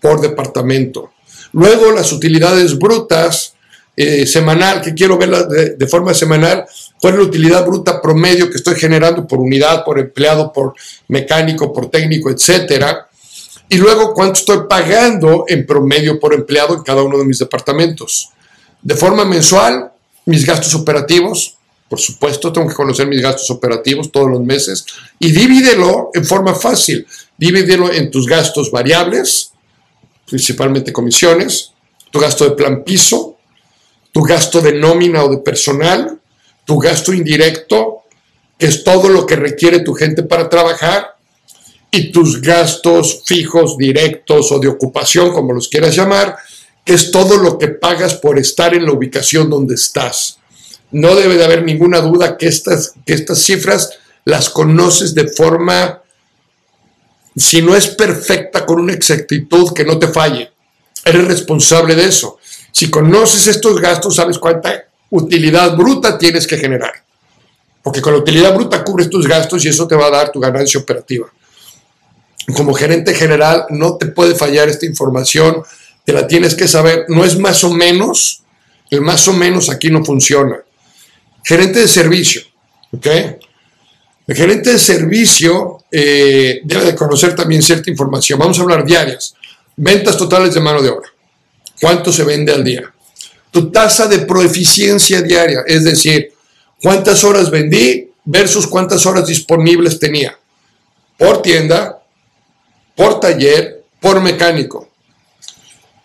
por 0.00 0.20
departamento. 0.20 1.12
Luego 1.52 1.92
las 1.92 2.12
utilidades 2.12 2.78
brutas 2.78 3.54
eh, 3.96 4.26
semanal, 4.26 4.80
que 4.80 4.92
quiero 4.92 5.16
verlas 5.16 5.48
de, 5.48 5.86
forma 5.86 6.12
semanal, 6.14 6.66
cuál 7.00 7.14
es 7.14 7.20
la 7.20 7.26
utilidad 7.26 7.64
bruta 7.64 8.02
promedio 8.02 8.50
que 8.50 8.56
estoy 8.56 8.74
generando 8.74 9.26
por 9.26 9.38
unidad, 9.38 9.84
por 9.84 10.00
empleado, 10.00 10.52
por 10.52 10.74
mecánico, 11.08 11.72
por 11.72 11.90
técnico, 11.90 12.28
etcétera. 12.28 13.08
Y 13.68 13.76
luego 13.76 14.12
cuánto 14.12 14.40
estoy 14.40 14.58
pagando 14.68 15.44
en 15.46 15.64
promedio 15.64 16.18
por 16.18 16.34
empleado 16.34 16.74
en 16.74 16.82
cada 16.82 17.02
uno 17.02 17.18
de 17.18 17.24
mis 17.24 17.38
departamentos. 17.38 18.30
De 18.82 18.96
forma 18.96 19.24
mensual, 19.24 19.92
mis 20.26 20.44
gastos 20.44 20.74
operativos, 20.74 21.56
por 21.88 22.00
supuesto, 22.00 22.52
tengo 22.52 22.68
que 22.68 22.74
conocer 22.74 23.06
mis 23.06 23.22
gastos 23.22 23.50
operativos 23.50 24.10
todos 24.10 24.28
los 24.28 24.40
meses 24.40 24.84
y 25.18 25.30
divídelo 25.30 26.10
en 26.14 26.24
forma 26.24 26.54
fácil. 26.54 27.06
Divídelo 27.36 27.92
en 27.92 28.10
tus 28.10 28.26
gastos 28.26 28.70
variables, 28.70 29.52
principalmente 30.26 30.92
comisiones, 30.92 31.72
tu 32.10 32.18
gasto 32.20 32.44
de 32.44 32.52
plan 32.52 32.84
piso, 32.84 33.36
tu 34.12 34.22
gasto 34.22 34.60
de 34.60 34.72
nómina 34.72 35.24
o 35.24 35.28
de 35.28 35.38
personal, 35.38 36.20
tu 36.64 36.78
gasto 36.78 37.12
indirecto, 37.12 38.04
que 38.56 38.66
es 38.66 38.84
todo 38.84 39.08
lo 39.08 39.26
que 39.26 39.36
requiere 39.36 39.80
tu 39.80 39.94
gente 39.94 40.22
para 40.22 40.48
trabajar, 40.48 41.14
y 41.94 42.10
tus 42.10 42.40
gastos 42.40 43.22
fijos, 43.24 43.78
directos 43.78 44.50
o 44.50 44.58
de 44.58 44.66
ocupación, 44.66 45.32
como 45.32 45.52
los 45.52 45.68
quieras 45.68 45.94
llamar, 45.94 46.36
que 46.84 46.94
es 46.94 47.12
todo 47.12 47.36
lo 47.36 47.56
que 47.56 47.68
pagas 47.68 48.14
por 48.14 48.36
estar 48.36 48.74
en 48.74 48.84
la 48.84 48.92
ubicación 48.92 49.48
donde 49.48 49.76
estás. 49.76 50.38
No 50.94 51.14
debe 51.14 51.36
de 51.36 51.44
haber 51.44 51.64
ninguna 51.64 52.00
duda 52.00 52.36
que 52.36 52.46
estas, 52.46 52.94
que 53.04 53.14
estas 53.14 53.42
cifras 53.42 53.98
las 54.24 54.48
conoces 54.48 55.14
de 55.14 55.28
forma 55.28 56.00
si 57.36 57.62
no 57.62 57.74
es 57.74 57.88
perfecta 57.88 58.64
con 58.64 58.80
una 58.80 58.92
exactitud 58.92 59.72
que 59.72 59.84
no 59.84 59.98
te 59.98 60.08
falle, 60.08 60.52
eres 61.04 61.26
responsable 61.26 61.94
de 61.94 62.06
eso. 62.06 62.38
Si 62.70 62.90
conoces 62.90 63.46
estos 63.48 63.80
gastos, 63.80 64.16
sabes 64.16 64.38
cuánta 64.38 64.84
utilidad 65.10 65.76
bruta 65.76 66.16
tienes 66.16 66.46
que 66.46 66.56
generar. 66.56 66.92
Porque 67.82 68.00
con 68.00 68.12
la 68.12 68.20
utilidad 68.20 68.54
bruta 68.54 68.82
cubres 68.84 69.10
tus 69.10 69.26
gastos 69.26 69.64
y 69.64 69.68
eso 69.68 69.86
te 69.86 69.94
va 69.94 70.06
a 70.06 70.10
dar 70.10 70.32
tu 70.32 70.40
ganancia 70.40 70.80
operativa. 70.80 71.26
Como 72.56 72.72
gerente 72.72 73.14
general, 73.14 73.66
no 73.70 73.96
te 73.96 74.06
puede 74.06 74.34
fallar 74.34 74.68
esta 74.68 74.86
información, 74.86 75.62
te 76.04 76.12
la 76.12 76.26
tienes 76.26 76.54
que 76.54 76.68
saber. 76.68 77.06
No 77.08 77.24
es 77.24 77.38
más 77.38 77.64
o 77.64 77.70
menos, 77.70 78.42
el 78.90 79.00
más 79.00 79.26
o 79.28 79.32
menos 79.32 79.70
aquí 79.70 79.90
no 79.90 80.04
funciona. 80.04 80.63
Gerente 81.44 81.80
de 81.80 81.88
servicio, 81.88 82.42
¿ok? 82.92 83.06
El 84.26 84.34
gerente 84.34 84.72
de 84.72 84.78
servicio 84.78 85.84
eh, 85.90 86.60
debe 86.64 86.84
de 86.84 86.94
conocer 86.94 87.36
también 87.36 87.62
cierta 87.62 87.90
información. 87.90 88.38
Vamos 88.38 88.58
a 88.58 88.62
hablar 88.62 88.84
diarias. 88.84 89.34
Ventas 89.76 90.16
totales 90.16 90.54
de 90.54 90.60
mano 90.60 90.80
de 90.80 90.88
obra. 90.88 91.08
¿Cuánto 91.80 92.10
se 92.10 92.24
vende 92.24 92.52
al 92.52 92.64
día? 92.64 92.90
Tu 93.50 93.70
tasa 93.70 94.06
de 94.06 94.20
proeficiencia 94.20 95.20
diaria, 95.20 95.60
es 95.66 95.84
decir, 95.84 96.32
cuántas 96.82 97.22
horas 97.22 97.50
vendí 97.50 98.10
versus 98.24 98.66
cuántas 98.66 99.04
horas 99.04 99.26
disponibles 99.26 99.98
tenía. 99.98 100.38
Por 101.18 101.42
tienda, 101.42 102.02
por 102.96 103.20
taller, 103.20 103.84
por 104.00 104.22
mecánico. 104.22 104.88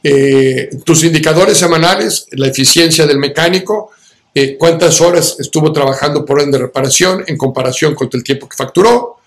Eh, 0.04 0.70
tus 0.84 1.04
indicadores 1.04 1.58
semanales, 1.58 2.28
la 2.32 2.48
eficiencia 2.48 3.08
del 3.08 3.18
mecánico, 3.18 3.92
eh, 4.36 4.58
cuántas 4.58 5.02
horas 5.02 5.38
estuvo 5.40 5.74
trabajando 5.74 6.24
por 6.24 6.38
orden 6.38 6.52
de 6.52 6.60
reparación 6.60 7.24
en 7.28 7.38
comparación 7.38 7.96
con 7.96 8.10
el 8.14 8.24
tiempo 8.24 8.48
que 8.48 8.56
facturó, 8.56 9.18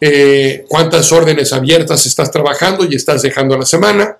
eh, 0.00 0.64
cuántas 0.68 1.10
órdenes 1.12 1.52
abiertas 1.52 2.04
estás 2.04 2.30
trabajando 2.30 2.84
y 2.84 2.94
estás 2.94 3.22
dejando 3.22 3.54
a 3.54 3.58
la 3.58 3.66
semana. 3.66 4.18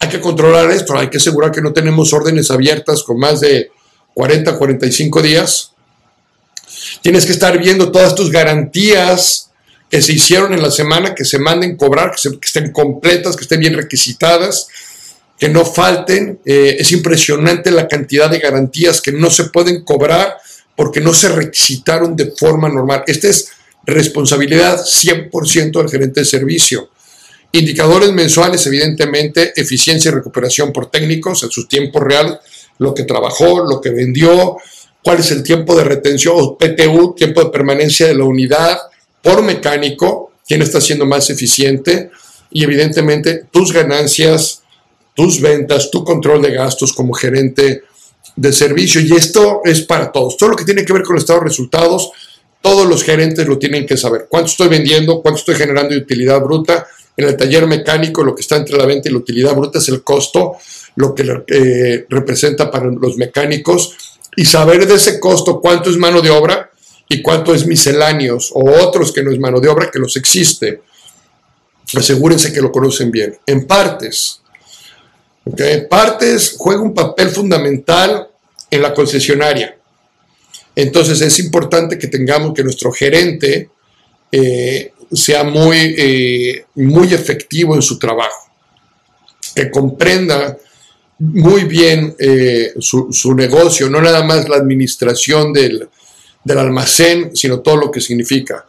Hay 0.00 0.08
que 0.08 0.20
controlar 0.20 0.70
esto, 0.70 0.96
hay 0.96 1.08
que 1.08 1.18
asegurar 1.18 1.52
que 1.52 1.60
no 1.60 1.72
tenemos 1.72 2.12
órdenes 2.12 2.50
abiertas 2.50 3.04
con 3.04 3.18
más 3.18 3.40
de 3.40 3.70
40, 4.14 4.58
45 4.58 5.22
días. 5.22 5.72
Tienes 7.00 7.24
que 7.24 7.32
estar 7.32 7.56
viendo 7.58 7.92
todas 7.92 8.14
tus 8.14 8.30
garantías 8.30 9.50
que 9.88 10.02
se 10.02 10.14
hicieron 10.14 10.54
en 10.54 10.62
la 10.62 10.70
semana, 10.70 11.14
que 11.14 11.24
se 11.24 11.38
manden 11.38 11.76
cobrar, 11.76 12.12
que 12.20 12.30
estén 12.44 12.72
completas, 12.72 13.36
que 13.36 13.42
estén 13.42 13.60
bien 13.60 13.74
requisitadas 13.74 14.68
que 15.42 15.48
no 15.48 15.64
falten. 15.64 16.38
Eh, 16.44 16.76
es 16.78 16.92
impresionante 16.92 17.72
la 17.72 17.88
cantidad 17.88 18.30
de 18.30 18.38
garantías 18.38 19.00
que 19.00 19.10
no 19.10 19.28
se 19.28 19.46
pueden 19.46 19.82
cobrar 19.82 20.36
porque 20.76 21.00
no 21.00 21.12
se 21.12 21.30
requisitaron 21.30 22.14
de 22.14 22.30
forma 22.30 22.68
normal. 22.68 23.02
Esta 23.08 23.26
es 23.26 23.50
responsabilidad 23.84 24.78
100% 24.78 25.72
del 25.72 25.90
gerente 25.90 26.20
de 26.20 26.26
servicio. 26.26 26.90
Indicadores 27.50 28.12
mensuales, 28.12 28.64
evidentemente, 28.68 29.52
eficiencia 29.56 30.10
y 30.10 30.14
recuperación 30.14 30.72
por 30.72 30.92
técnicos 30.92 31.42
en 31.42 31.50
su 31.50 31.66
tiempo 31.66 31.98
real, 31.98 32.38
lo 32.78 32.94
que 32.94 33.02
trabajó, 33.02 33.64
lo 33.68 33.80
que 33.80 33.90
vendió, 33.90 34.58
cuál 35.02 35.18
es 35.18 35.32
el 35.32 35.42
tiempo 35.42 35.74
de 35.74 35.82
retención, 35.82 36.56
PTU, 36.56 37.16
tiempo 37.16 37.42
de 37.42 37.50
permanencia 37.50 38.06
de 38.06 38.14
la 38.14 38.22
unidad, 38.22 38.78
por 39.20 39.42
mecánico, 39.42 40.34
quién 40.46 40.62
está 40.62 40.80
siendo 40.80 41.04
más 41.04 41.30
eficiente 41.30 42.12
y 42.52 42.62
evidentemente 42.62 43.46
tus 43.50 43.72
ganancias, 43.72 44.61
tus 45.14 45.40
ventas, 45.40 45.90
tu 45.90 46.04
control 46.04 46.42
de 46.42 46.52
gastos 46.52 46.92
como 46.92 47.12
gerente 47.12 47.82
de 48.36 48.52
servicio. 48.52 49.00
Y 49.00 49.12
esto 49.12 49.60
es 49.64 49.82
para 49.82 50.10
todos. 50.10 50.36
Todo 50.36 50.50
lo 50.50 50.56
que 50.56 50.64
tiene 50.64 50.84
que 50.84 50.92
ver 50.92 51.02
con 51.02 51.16
el 51.16 51.20
estado 51.20 51.40
de 51.40 51.46
resultados, 51.46 52.10
todos 52.60 52.86
los 52.86 53.02
gerentes 53.02 53.46
lo 53.46 53.58
tienen 53.58 53.86
que 53.86 53.96
saber. 53.96 54.26
¿Cuánto 54.28 54.50
estoy 54.50 54.68
vendiendo? 54.68 55.20
¿Cuánto 55.20 55.40
estoy 55.40 55.56
generando 55.56 55.94
de 55.94 56.00
utilidad 56.00 56.40
bruta? 56.40 56.86
En 57.16 57.28
el 57.28 57.36
taller 57.36 57.66
mecánico, 57.66 58.22
lo 58.22 58.34
que 58.34 58.40
está 58.40 58.56
entre 58.56 58.78
la 58.78 58.86
venta 58.86 59.08
y 59.08 59.12
la 59.12 59.18
utilidad 59.18 59.54
bruta 59.54 59.78
es 59.78 59.88
el 59.88 60.02
costo, 60.02 60.56
lo 60.96 61.14
que 61.14 61.24
eh, 61.48 62.06
representa 62.08 62.70
para 62.70 62.86
los 62.86 63.16
mecánicos. 63.16 64.18
Y 64.34 64.46
saber 64.46 64.86
de 64.86 64.94
ese 64.94 65.20
costo 65.20 65.60
cuánto 65.60 65.90
es 65.90 65.98
mano 65.98 66.22
de 66.22 66.30
obra 66.30 66.70
y 67.08 67.20
cuánto 67.20 67.54
es 67.54 67.66
misceláneos 67.66 68.50
o 68.54 68.70
otros 68.70 69.12
que 69.12 69.22
no 69.22 69.30
es 69.30 69.38
mano 69.38 69.60
de 69.60 69.68
obra, 69.68 69.90
que 69.90 69.98
los 69.98 70.16
existe. 70.16 70.80
Asegúrense 71.94 72.52
que 72.52 72.62
lo 72.62 72.72
conocen 72.72 73.10
bien. 73.10 73.36
En 73.44 73.66
partes. 73.66 74.41
Partes 75.88 76.54
juega 76.56 76.82
un 76.82 76.94
papel 76.94 77.28
fundamental 77.28 78.28
en 78.70 78.82
la 78.82 78.94
concesionaria. 78.94 79.76
Entonces 80.74 81.20
es 81.20 81.38
importante 81.40 81.98
que 81.98 82.06
tengamos 82.06 82.54
que 82.54 82.64
nuestro 82.64 82.92
gerente 82.92 83.68
eh, 84.30 84.92
sea 85.12 85.44
muy, 85.44 85.94
eh, 85.98 86.64
muy 86.76 87.12
efectivo 87.12 87.74
en 87.74 87.82
su 87.82 87.98
trabajo, 87.98 88.50
que 89.54 89.70
comprenda 89.70 90.56
muy 91.18 91.64
bien 91.64 92.14
eh, 92.18 92.72
su, 92.80 93.12
su, 93.12 93.34
negocio, 93.34 93.90
no 93.90 94.00
nada 94.00 94.24
más 94.24 94.48
la 94.48 94.56
administración 94.56 95.52
del, 95.52 95.88
del 96.42 96.58
almacén, 96.58 97.36
sino 97.36 97.60
todo 97.60 97.76
lo 97.76 97.90
que 97.90 98.00
significa. 98.00 98.64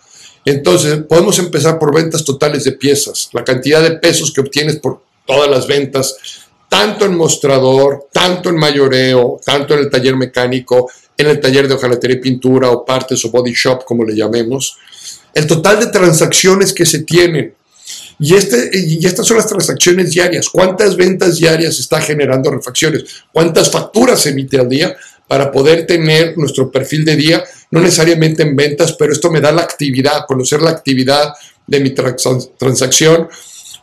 Entonces, 0.46 1.00
podemos 1.08 1.40
empezar 1.40 1.80
por 1.80 1.96
ventas 1.96 2.26
totales 2.26 2.66
de 2.66 2.74
piezas, 2.74 3.30
la 3.32 3.44
cantidad 3.44 3.82
de 3.82 3.98
pesos 3.98 4.34
que 4.34 4.42
obtienes 4.42 4.76
por 4.78 5.02
todas 5.26 5.50
las 5.50 5.68
ventas, 5.68 6.43
tanto 6.74 7.06
en 7.06 7.16
mostrador, 7.16 8.08
tanto 8.12 8.50
en 8.50 8.56
mayoreo, 8.56 9.40
tanto 9.46 9.76
en 9.76 9.82
el 9.82 9.92
taller 9.92 10.16
mecánico, 10.16 10.90
en 11.16 11.28
el 11.28 11.40
taller 11.40 11.68
de 11.68 11.76
hojalatería 11.76 12.18
y 12.18 12.20
pintura 12.20 12.72
o 12.72 12.84
partes 12.84 13.24
o 13.26 13.30
body 13.30 13.54
shop, 13.54 13.86
como 13.86 14.04
le 14.04 14.16
llamemos. 14.16 14.76
El 15.36 15.46
total 15.46 15.80
de 15.80 15.86
transacciones 15.92 16.74
que 16.74 16.88
se 16.88 17.04
tienen. 17.04 17.54
Y, 18.18 18.34
este, 18.34 18.72
y 18.74 19.06
estas 19.06 19.28
son 19.28 19.38
las 19.38 19.46
transacciones 19.46 20.10
diarias. 20.10 20.50
¿Cuántas 20.50 20.96
ventas 20.96 21.38
diarias 21.38 21.78
está 21.78 22.02
generando 22.02 22.50
refacciones? 22.50 23.04
¿Cuántas 23.32 23.70
facturas 23.70 24.22
se 24.22 24.30
emite 24.32 24.60
al 24.60 24.68
día? 24.68 24.96
para 25.26 25.52
poder 25.52 25.88
tener 25.88 26.38
nuestro 26.38 26.70
perfil 26.70 27.06
de 27.06 27.16
día, 27.16 27.44
no 27.72 27.80
necesariamente 27.80 28.44
en 28.44 28.56
ventas, 28.56 28.94
pero 29.00 29.14
esto 29.14 29.32
me 29.32 29.40
da 29.40 29.52
la 29.54 29.64
actividad, 29.64 30.26
conocer 30.28 30.62
la 30.62 30.70
actividad 30.70 31.34
de 31.66 31.80
mi 31.80 31.92
transacción. 31.92 33.30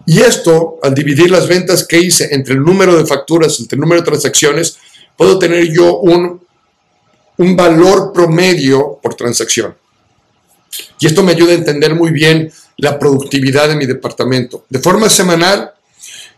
Y 0.06 0.20
esto, 0.20 0.78
al 0.82 0.94
dividir 0.94 1.30
las 1.30 1.46
ventas 1.46 1.86
que 1.86 1.98
hice 1.98 2.28
entre 2.32 2.54
el 2.54 2.62
número 2.62 2.96
de 2.96 3.06
facturas, 3.06 3.58
entre 3.60 3.76
el 3.76 3.80
número 3.80 4.00
de 4.00 4.06
transacciones, 4.06 4.78
puedo 5.16 5.38
tener 5.38 5.70
yo 5.70 5.98
un, 5.98 6.40
un 7.36 7.56
valor 7.56 8.12
promedio 8.12 8.98
por 9.02 9.14
transacción. 9.14 9.74
Y 10.98 11.06
esto 11.06 11.22
me 11.22 11.32
ayuda 11.32 11.52
a 11.52 11.56
entender 11.56 11.94
muy 11.94 12.10
bien 12.10 12.52
la 12.76 12.98
productividad 12.98 13.68
de 13.68 13.76
mi 13.76 13.86
departamento. 13.86 14.64
De 14.68 14.78
forma 14.78 15.08
semanal, 15.08 15.72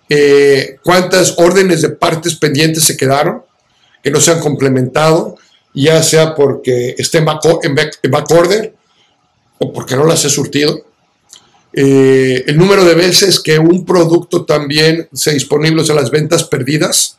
eh, 0.09 0.79
cuántas 0.83 1.35
órdenes 1.39 1.83
de 1.83 1.91
partes 1.91 2.35
pendientes 2.35 2.85
se 2.85 2.97
quedaron, 2.97 3.43
que 4.03 4.11
no 4.11 4.21
se 4.21 4.33
han 4.33 4.41
complementado, 4.41 5.37
ya 5.75 6.03
sea 6.03 6.35
porque 6.35 6.95
esté 6.99 7.19
en 7.19 7.25
backorder 8.11 8.75
o 9.59 9.73
porque 9.73 9.97
no 9.97 10.05
las 10.05 10.25
he 10.25 10.31
surtido. 10.31 10.85
Eh, 11.75 12.45
el 12.47 12.57
número 12.59 12.85
de 12.85 12.95
veces 12.95 13.41
que 13.41 13.59
un 13.59 13.85
producto 13.85 14.45
también 14.45 15.09
se 15.13 15.33
disponible 15.33 15.83
en 15.83 15.97
las 15.97 16.11
ventas 16.11 16.45
perdidas. 16.45 17.19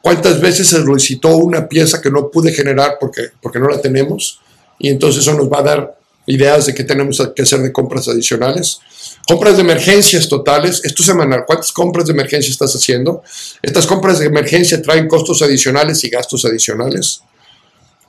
¿Cuántas 0.00 0.40
veces 0.40 0.68
se 0.68 0.82
solicitó 0.82 1.36
una 1.36 1.68
pieza 1.68 2.00
que 2.00 2.10
no 2.10 2.30
pude 2.30 2.52
generar 2.52 2.96
porque, 3.00 3.28
porque 3.40 3.60
no 3.60 3.68
la 3.68 3.80
tenemos? 3.80 4.40
Y 4.78 4.88
entonces 4.88 5.22
eso 5.22 5.34
nos 5.34 5.50
va 5.50 5.60
a 5.60 5.62
dar 5.62 5.98
ideas 6.26 6.66
de 6.66 6.74
qué 6.74 6.84
tenemos 6.84 7.22
que 7.34 7.42
hacer 7.42 7.60
de 7.60 7.72
compras 7.72 8.08
adicionales. 8.08 8.78
Compras 9.26 9.56
de 9.56 9.62
emergencias 9.62 10.28
totales, 10.28 10.80
esto 10.84 11.02
semanal, 11.02 11.44
¿cuántas 11.46 11.72
compras 11.72 12.06
de 12.06 12.12
emergencia 12.12 12.50
estás 12.50 12.74
haciendo? 12.74 13.22
Estas 13.60 13.86
compras 13.86 14.18
de 14.18 14.26
emergencia 14.26 14.82
traen 14.82 15.08
costos 15.08 15.42
adicionales 15.42 16.02
y 16.04 16.08
gastos 16.08 16.44
adicionales. 16.44 17.22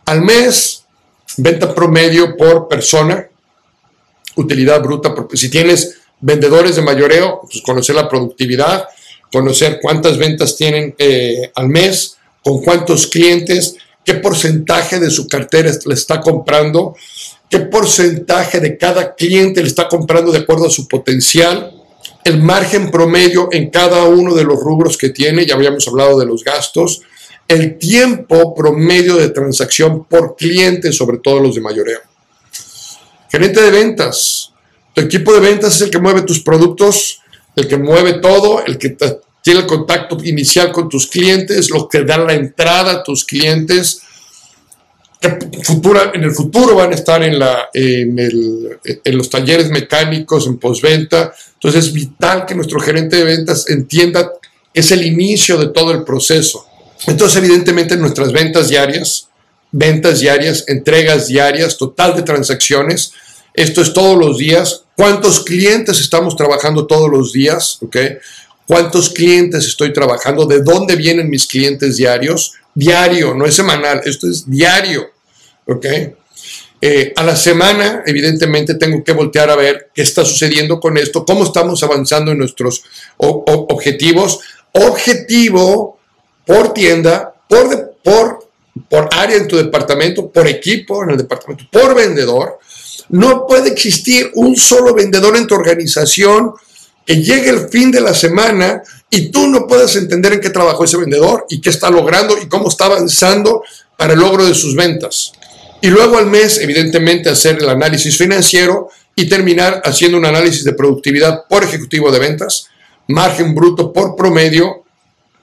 Al 0.05 0.21
mes, 0.21 0.85
venta 1.37 1.73
promedio 1.73 2.35
por 2.35 2.67
persona, 2.67 3.27
utilidad 4.35 4.81
bruta, 4.81 5.13
porque 5.13 5.37
si 5.37 5.49
tienes 5.49 5.97
vendedores 6.19 6.75
de 6.75 6.81
mayoreo, 6.81 7.41
pues 7.41 7.61
conocer 7.61 7.95
la 7.95 8.09
productividad, 8.09 8.85
conocer 9.31 9.79
cuántas 9.81 10.17
ventas 10.17 10.55
tienen 10.55 10.95
eh, 10.97 11.51
al 11.55 11.69
mes, 11.69 12.17
con 12.43 12.61
cuántos 12.61 13.07
clientes, 13.07 13.75
qué 14.03 14.15
porcentaje 14.15 14.99
de 14.99 15.09
su 15.09 15.27
cartera 15.27 15.71
le 15.85 15.93
está 15.93 16.21
comprando 16.21 16.95
qué 17.53 17.59
porcentaje 17.59 18.59
de 18.59 18.79
cada 18.79 19.13
cliente 19.13 19.61
le 19.61 19.67
está 19.67 19.87
comprando 19.87 20.31
de 20.31 20.39
acuerdo 20.39 20.65
a 20.65 20.71
su 20.71 20.87
potencial, 20.87 21.71
el 22.23 22.41
margen 22.41 22.89
promedio 22.89 23.49
en 23.51 23.69
cada 23.69 24.05
uno 24.05 24.33
de 24.33 24.43
los 24.43 24.59
rubros 24.59 24.97
que 24.97 25.09
tiene, 25.09 25.45
ya 25.45 25.53
habíamos 25.53 25.87
hablado 25.87 26.19
de 26.19 26.25
los 26.25 26.43
gastos, 26.43 27.01
el 27.47 27.77
tiempo 27.77 28.55
promedio 28.55 29.17
de 29.17 29.29
transacción 29.29 30.05
por 30.05 30.35
cliente, 30.35 30.91
sobre 30.91 31.19
todo 31.19 31.39
los 31.41 31.53
de 31.53 31.61
mayoreo. 31.61 31.99
Gerente 33.33 33.63
de 33.63 33.71
ventas. 33.71 34.51
Tu 34.93 35.01
equipo 35.01 35.33
de 35.33 35.39
ventas 35.39 35.75
es 35.75 35.81
el 35.81 35.89
que 35.89 35.97
mueve 35.97 36.21
tus 36.21 36.41
productos, 36.41 37.19
el 37.55 37.67
que 37.67 37.77
mueve 37.77 38.19
todo, 38.19 38.63
el 38.63 38.77
que 38.77 38.95
tiene 39.41 39.61
el 39.61 39.65
contacto 39.65 40.19
inicial 40.23 40.71
con 40.71 40.87
tus 40.87 41.07
clientes, 41.07 41.71
lo 41.71 41.89
que 41.89 42.03
da 42.03 42.19
la 42.19 42.35
entrada 42.35 42.91
a 42.91 43.03
tus 43.03 43.25
clientes, 43.25 44.03
futura, 45.63 46.11
en 46.13 46.23
el 46.23 46.31
futuro 46.31 46.75
van 46.75 46.91
a 46.91 46.95
estar 46.95 47.23
en, 47.23 47.39
la, 47.39 47.69
en, 47.73 48.19
el, 48.19 48.77
en 49.03 49.17
los 49.17 49.31
talleres 49.31 49.71
mecánicos, 49.71 50.45
en 50.45 50.59
postventa. 50.59 51.33
Entonces 51.55 51.87
es 51.87 51.91
vital 51.91 52.45
que 52.45 52.53
nuestro 52.53 52.79
gerente 52.79 53.15
de 53.15 53.23
ventas 53.23 53.67
entienda 53.67 54.31
que 54.71 54.79
es 54.79 54.91
el 54.91 55.03
inicio 55.03 55.57
de 55.57 55.69
todo 55.69 55.91
el 55.91 56.03
proceso. 56.03 56.67
Entonces, 57.07 57.39
evidentemente, 57.39 57.97
nuestras 57.97 58.31
ventas 58.31 58.69
diarias, 58.69 59.27
ventas 59.71 60.19
diarias, 60.19 60.65
entregas 60.67 61.25
diarias, 61.25 61.77
total 61.79 62.15
de 62.15 62.21
transacciones, 62.21 63.13
esto 63.53 63.81
es 63.81 63.93
todos 63.93 64.17
los 64.17 64.37
días. 64.37 64.83
¿Cuántos 64.95 65.43
clientes 65.43 65.99
estamos 65.99 66.35
trabajando 66.35 66.85
todos 66.87 67.09
los 67.09 67.33
días? 67.33 67.79
¿Ok? 67.81 67.97
¿Cuántos 68.67 69.09
clientes 69.09 69.65
estoy 69.65 69.91
trabajando? 69.91 70.45
¿De 70.45 70.61
dónde 70.61 70.95
vienen 70.95 71.29
mis 71.29 71.47
clientes 71.47 71.97
diarios? 71.97 72.53
Diario, 72.73 73.35
no 73.35 73.45
es 73.45 73.55
semanal, 73.55 74.01
esto 74.05 74.27
es 74.27 74.49
diario. 74.49 75.13
¿ok? 75.65 75.85
Eh, 76.81 77.13
a 77.15 77.23
la 77.23 77.35
semana, 77.35 78.03
evidentemente, 78.05 78.75
tengo 78.75 79.03
que 79.03 79.13
voltear 79.13 79.49
a 79.49 79.55
ver 79.55 79.89
qué 79.93 80.01
está 80.01 80.25
sucediendo 80.25 80.79
con 80.79 80.97
esto, 80.97 81.25
cómo 81.25 81.45
estamos 81.45 81.81
avanzando 81.83 82.31
en 82.31 82.39
nuestros 82.39 82.83
objetivos. 83.17 84.39
Objetivo 84.73 85.99
por 86.45 86.73
tienda, 86.73 87.33
por, 87.47 87.95
por, 88.03 88.49
por 88.89 89.09
área 89.13 89.37
en 89.37 89.47
tu 89.47 89.55
departamento, 89.55 90.29
por 90.29 90.47
equipo 90.47 91.03
en 91.03 91.11
el 91.11 91.17
departamento, 91.17 91.65
por 91.71 91.95
vendedor. 91.95 92.59
No 93.09 93.45
puede 93.47 93.69
existir 93.69 94.31
un 94.35 94.55
solo 94.55 94.93
vendedor 94.93 95.35
en 95.37 95.47
tu 95.47 95.55
organización 95.55 96.53
que 97.05 97.21
llegue 97.21 97.49
el 97.49 97.69
fin 97.69 97.91
de 97.91 98.01
la 98.01 98.13
semana 98.13 98.81
y 99.09 99.29
tú 99.29 99.47
no 99.47 99.67
puedas 99.67 99.95
entender 99.95 100.33
en 100.33 100.41
qué 100.41 100.49
trabajó 100.49 100.85
ese 100.85 100.97
vendedor 100.97 101.45
y 101.49 101.59
qué 101.61 101.69
está 101.69 101.89
logrando 101.89 102.37
y 102.41 102.47
cómo 102.47 102.69
está 102.69 102.85
avanzando 102.85 103.63
para 103.97 104.13
el 104.13 104.19
logro 104.19 104.45
de 104.45 104.55
sus 104.55 104.75
ventas. 104.75 105.33
Y 105.81 105.87
luego 105.87 106.17
al 106.17 106.27
mes, 106.27 106.59
evidentemente, 106.59 107.29
hacer 107.29 107.57
el 107.57 107.67
análisis 107.67 108.17
financiero 108.17 108.89
y 109.15 109.27
terminar 109.27 109.81
haciendo 109.83 110.17
un 110.17 110.25
análisis 110.25 110.63
de 110.63 110.73
productividad 110.73 111.43
por 111.49 111.63
ejecutivo 111.63 112.11
de 112.11 112.19
ventas, 112.19 112.67
margen 113.07 113.53
bruto 113.53 113.91
por 113.91 114.15
promedio, 114.15 114.85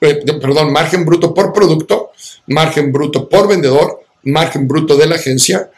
eh, 0.01 0.23
perdón, 0.40 0.73
margen 0.73 1.05
bruto 1.05 1.35
por 1.35 1.53
producto, 1.53 2.11
margen 2.46 2.90
bruto 2.90 3.29
por 3.29 3.49
vendedor, 3.49 4.01
margen 4.25 4.66
bruto 4.66 4.96
de 4.96 5.07
la 5.07 5.16
agencia, 5.16 5.70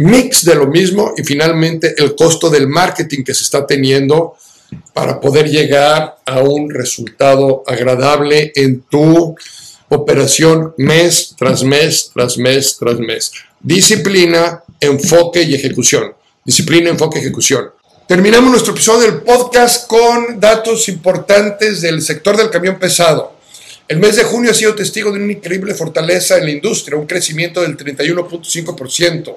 mix 0.00 0.46
de 0.46 0.54
lo 0.54 0.66
mismo 0.66 1.12
y 1.14 1.22
finalmente 1.22 1.94
el 1.98 2.14
costo 2.14 2.48
del 2.48 2.66
marketing 2.66 3.22
que 3.22 3.34
se 3.34 3.44
está 3.44 3.66
teniendo 3.66 4.34
para 4.94 5.20
poder 5.20 5.50
llegar 5.50 6.16
a 6.24 6.40
un 6.40 6.70
resultado 6.70 7.62
agradable 7.66 8.50
en 8.54 8.80
tu 8.82 9.36
operación 9.90 10.72
mes 10.78 11.34
tras 11.36 11.62
mes, 11.62 12.10
tras 12.14 12.38
mes, 12.38 12.76
tras 12.78 12.98
mes. 12.98 13.30
Disciplina, 13.60 14.62
enfoque 14.80 15.42
y 15.42 15.54
ejecución. 15.54 16.14
Disciplina, 16.46 16.88
enfoque, 16.88 17.18
ejecución. 17.18 17.70
Terminamos 18.08 18.50
nuestro 18.50 18.72
episodio 18.72 19.02
del 19.02 19.20
podcast 19.20 19.86
con 19.86 20.40
datos 20.40 20.88
importantes 20.88 21.82
del 21.82 22.00
sector 22.00 22.38
del 22.38 22.48
camión 22.48 22.78
pesado. 22.78 23.34
El 23.86 23.98
mes 23.98 24.16
de 24.16 24.24
junio 24.24 24.52
ha 24.52 24.54
sido 24.54 24.74
testigo 24.74 25.12
de 25.12 25.22
una 25.22 25.32
increíble 25.32 25.74
fortaleza 25.74 26.38
en 26.38 26.44
la 26.44 26.52
industria, 26.52 26.96
un 26.96 27.06
crecimiento 27.06 27.60
del 27.60 27.76
31.5% 27.76 29.36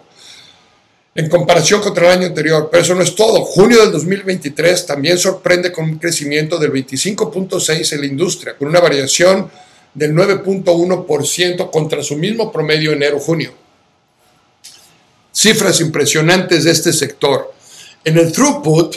en 1.15 1.29
comparación 1.29 1.81
contra 1.81 2.07
el 2.07 2.19
año 2.19 2.27
anterior. 2.27 2.69
Pero 2.71 2.83
eso 2.83 2.95
no 2.95 3.03
es 3.03 3.15
todo. 3.15 3.43
Junio 3.43 3.81
del 3.81 3.91
2023 3.91 4.85
también 4.85 5.17
sorprende 5.17 5.71
con 5.71 5.85
un 5.85 5.97
crecimiento 5.97 6.57
del 6.57 6.71
25.6% 6.71 7.93
en 7.93 7.99
la 7.99 8.07
industria, 8.07 8.57
con 8.57 8.67
una 8.67 8.79
variación 8.79 9.49
del 9.93 10.13
9.1% 10.13 11.69
contra 11.69 12.03
su 12.03 12.15
mismo 12.15 12.51
promedio 12.51 12.93
enero-junio. 12.93 13.53
Cifras 15.31 15.81
impresionantes 15.81 16.63
de 16.63 16.71
este 16.71 16.93
sector. 16.93 17.53
En 18.03 18.17
el 18.17 18.31
throughput, 18.31 18.95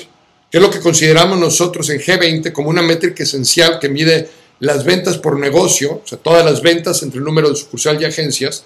que 0.51 0.59
es 0.59 0.63
lo 0.63 0.71
que 0.71 0.81
consideramos 0.81 1.39
nosotros 1.39 1.89
en 1.91 1.99
G20 1.99 2.53
como 2.53 2.71
una 2.71 2.83
métrica 2.83 3.23
esencial 3.23 3.79
que 3.79 3.89
mide 3.89 4.29
las 4.59 4.85
ventas 4.85 5.19
por 5.19 5.39
negocio, 5.39 6.01
o 6.05 6.07
sea, 6.07 6.19
todas 6.19 6.45
las 6.45 6.63
ventas 6.63 7.03
entre 7.03 7.19
el 7.19 7.25
número 7.25 7.51
de 7.51 7.57
sucursal 7.57 8.01
y 8.01 8.07
agencias, 8.07 8.65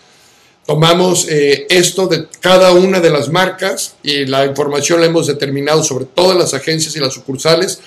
tomamos 0.66 1.26
eh, 1.28 1.66
esto 1.70 2.06
de 2.06 2.26
cada 2.40 2.72
una 2.72 3.00
de 3.00 3.10
las 3.10 3.28
marcas 3.28 3.94
y 4.02 4.26
la 4.26 4.46
información 4.46 5.00
la 5.00 5.06
hemos 5.06 5.26
determinado 5.26 5.82
sobre 5.82 6.04
todas 6.04 6.36
las 6.36 6.54
agencias 6.54 6.94
y 6.96 7.00
las 7.00 7.14
sucursales 7.14 7.80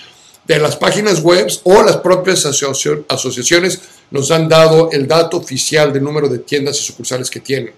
de 0.46 0.60
las 0.60 0.76
páginas 0.76 1.22
web 1.22 1.48
o 1.64 1.84
las 1.84 1.98
propias 1.98 2.46
asociaciones 2.46 3.80
nos 4.12 4.32
han 4.32 4.50
dado 4.50 4.92
el 4.92 5.08
dato 5.08 5.38
oficial 5.38 5.94
del 5.94 6.04
número 6.04 6.28
de 6.28 6.40
tiendas 6.40 6.78
y 6.80 6.84
sucursales 6.84 7.30
que 7.30 7.40
tienen. 7.40 7.74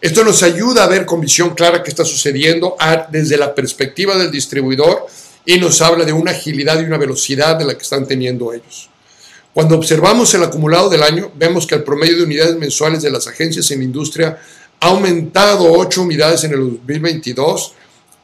Esto 0.00 0.24
nos 0.24 0.42
ayuda 0.42 0.84
a 0.84 0.88
ver 0.88 1.06
con 1.06 1.20
visión 1.20 1.54
clara 1.54 1.82
qué 1.82 1.90
está 1.90 2.04
sucediendo 2.04 2.76
desde 3.10 3.36
la 3.36 3.54
perspectiva 3.54 4.16
del 4.16 4.30
distribuidor 4.30 5.06
y 5.44 5.58
nos 5.58 5.80
habla 5.80 6.04
de 6.04 6.12
una 6.12 6.32
agilidad 6.32 6.80
y 6.80 6.84
una 6.84 6.98
velocidad 6.98 7.56
de 7.56 7.64
la 7.64 7.74
que 7.74 7.82
están 7.82 8.06
teniendo 8.06 8.52
ellos. 8.52 8.88
Cuando 9.54 9.76
observamos 9.76 10.32
el 10.32 10.42
acumulado 10.42 10.88
del 10.88 11.02
año, 11.02 11.30
vemos 11.34 11.66
que 11.66 11.74
el 11.74 11.82
promedio 11.82 12.16
de 12.16 12.22
unidades 12.22 12.56
mensuales 12.56 13.02
de 13.02 13.10
las 13.10 13.26
agencias 13.26 13.70
en 13.70 13.80
la 13.80 13.84
industria 13.84 14.38
ha 14.80 14.86
aumentado 14.88 15.70
8 15.70 16.02
unidades 16.02 16.44
en 16.44 16.52
el 16.52 16.60
2022 16.60 17.74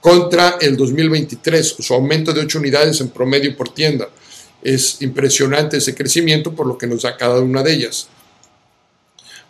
contra 0.01 0.57
el 0.61 0.77
2023, 0.77 1.77
su 1.81 1.93
aumento 1.93 2.33
de 2.33 2.41
8 2.41 2.59
unidades 2.59 3.01
en 3.03 3.11
promedio 3.11 3.55
por 3.57 3.75
tienda. 3.75 4.09
Es 4.63 5.03
impresionante 5.03 5.77
ese 5.77 5.95
crecimiento 5.95 6.55
por 6.55 6.67
lo 6.67 6.79
que 6.79 6.87
nos 6.87 7.03
da 7.03 7.17
cada 7.17 7.41
una 7.41 7.63
de 7.63 7.75
ellas. 7.75 8.09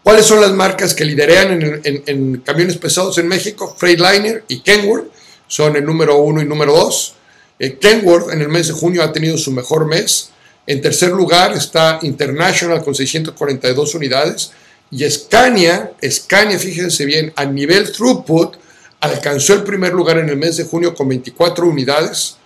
¿Cuáles 0.02 0.26
son 0.26 0.40
las 0.40 0.52
marcas 0.52 0.94
que 0.94 1.04
liderean 1.04 1.80
en, 1.84 2.38
camiones 2.38 2.76
pesados 2.76 3.18
en 3.18 3.28
México? 3.28 3.74
Freightliner 3.78 4.44
y 4.48 4.60
Kenworth 4.60 5.12
son 5.46 5.76
el 5.76 5.84
número 5.84 6.16
uno 6.18 6.42
y 6.42 6.44
número 6.44 6.72
dos. 6.72 7.14
Eh, 7.58 7.78
Kenworth 7.78 8.32
en 8.32 8.40
el 8.40 8.48
mes 8.48 8.66
de 8.66 8.72
junio 8.72 9.02
ha 9.02 9.12
tenido 9.12 9.38
su 9.38 9.52
mejor 9.52 9.86
mes 9.86 10.30
en 10.68 10.82
tercer 10.82 11.08
lugar 11.12 11.54
está 11.54 11.98
International 12.02 12.84
con 12.84 12.94
642 12.94 13.94
unidades. 13.94 14.52
Y 14.90 15.08
Scania, 15.08 15.92
Scania, 16.06 16.58
fíjense 16.58 17.06
bien, 17.06 17.32
a 17.36 17.46
nivel 17.46 17.90
throughput, 17.90 18.56
alcanzó 19.00 19.54
el 19.54 19.62
primer 19.62 19.94
lugar 19.94 20.18
en 20.18 20.28
el 20.28 20.36
mes 20.36 20.58
de 20.58 20.64
junio 20.64 20.94
con 20.94 21.08
24 21.08 21.66
unidades. 21.66 22.36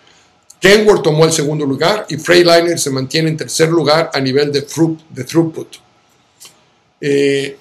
Kenworth 0.61 1.03
tomó 1.03 1.25
el 1.25 1.33
segundo 1.33 1.67
lugar 1.67 2.07
y 2.09 2.17
Freightliner 2.17 2.79
se 2.79 2.91
mantiene 2.91 3.29
en 3.29 3.37
tercer 3.37 3.69
lugar 3.71 4.13
a 4.15 4.21
nivel 4.21 4.53
de, 4.53 4.63
throughput. 4.63 5.79
Eh, 7.01 7.59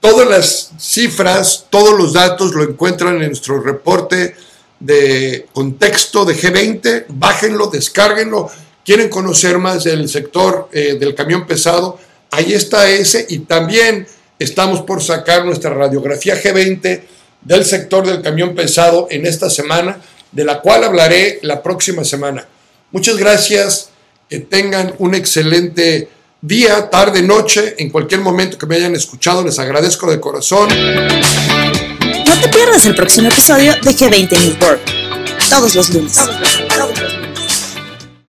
todas 0.00 0.28
las 0.28 0.72
cifras, 0.78 1.66
todos 1.70 1.96
los 1.96 2.12
datos 2.12 2.54
lo 2.54 2.62
encuentran 2.62 3.22
en 3.22 3.28
nuestro 3.28 3.62
reporte 3.62 4.36
de 4.78 5.46
contexto 5.54 6.26
de 6.26 6.36
G20. 6.36 7.06
Bájenlo, 7.08 7.68
descárguenlo 7.68 8.50
quieren 8.84 9.08
conocer 9.08 9.58
más 9.58 9.84
del 9.84 10.08
sector 10.08 10.68
eh, 10.72 10.96
del 10.98 11.14
camión 11.14 11.46
pesado, 11.46 11.98
ahí 12.30 12.52
está 12.52 12.88
ese 12.88 13.26
y 13.28 13.40
también 13.40 14.06
estamos 14.38 14.82
por 14.82 15.02
sacar 15.02 15.44
nuestra 15.44 15.70
radiografía 15.72 16.40
G20 16.40 17.02
del 17.40 17.64
sector 17.64 18.06
del 18.06 18.22
camión 18.22 18.54
pesado 18.54 19.06
en 19.10 19.26
esta 19.26 19.50
semana, 19.50 19.98
de 20.32 20.44
la 20.44 20.60
cual 20.60 20.84
hablaré 20.84 21.38
la 21.42 21.62
próxima 21.62 22.04
semana. 22.04 22.46
Muchas 22.90 23.16
gracias, 23.16 23.90
que 24.28 24.40
tengan 24.40 24.94
un 24.98 25.14
excelente 25.14 26.08
día, 26.40 26.90
tarde, 26.90 27.22
noche, 27.22 27.74
en 27.78 27.90
cualquier 27.90 28.20
momento 28.20 28.58
que 28.58 28.66
me 28.66 28.76
hayan 28.76 28.94
escuchado, 28.94 29.44
les 29.44 29.58
agradezco 29.58 30.10
de 30.10 30.20
corazón. 30.20 30.68
No 30.68 32.40
te 32.40 32.48
pierdas 32.48 32.84
el 32.86 32.94
próximo 32.94 33.28
episodio 33.28 33.74
de 33.74 33.90
G20 33.90 34.30
News 34.30 34.78
Todos 35.48 35.74
los 35.74 35.90
lunes. 35.90 36.16
Todos 36.16 36.88
los 36.88 37.00
lunes. 37.00 37.13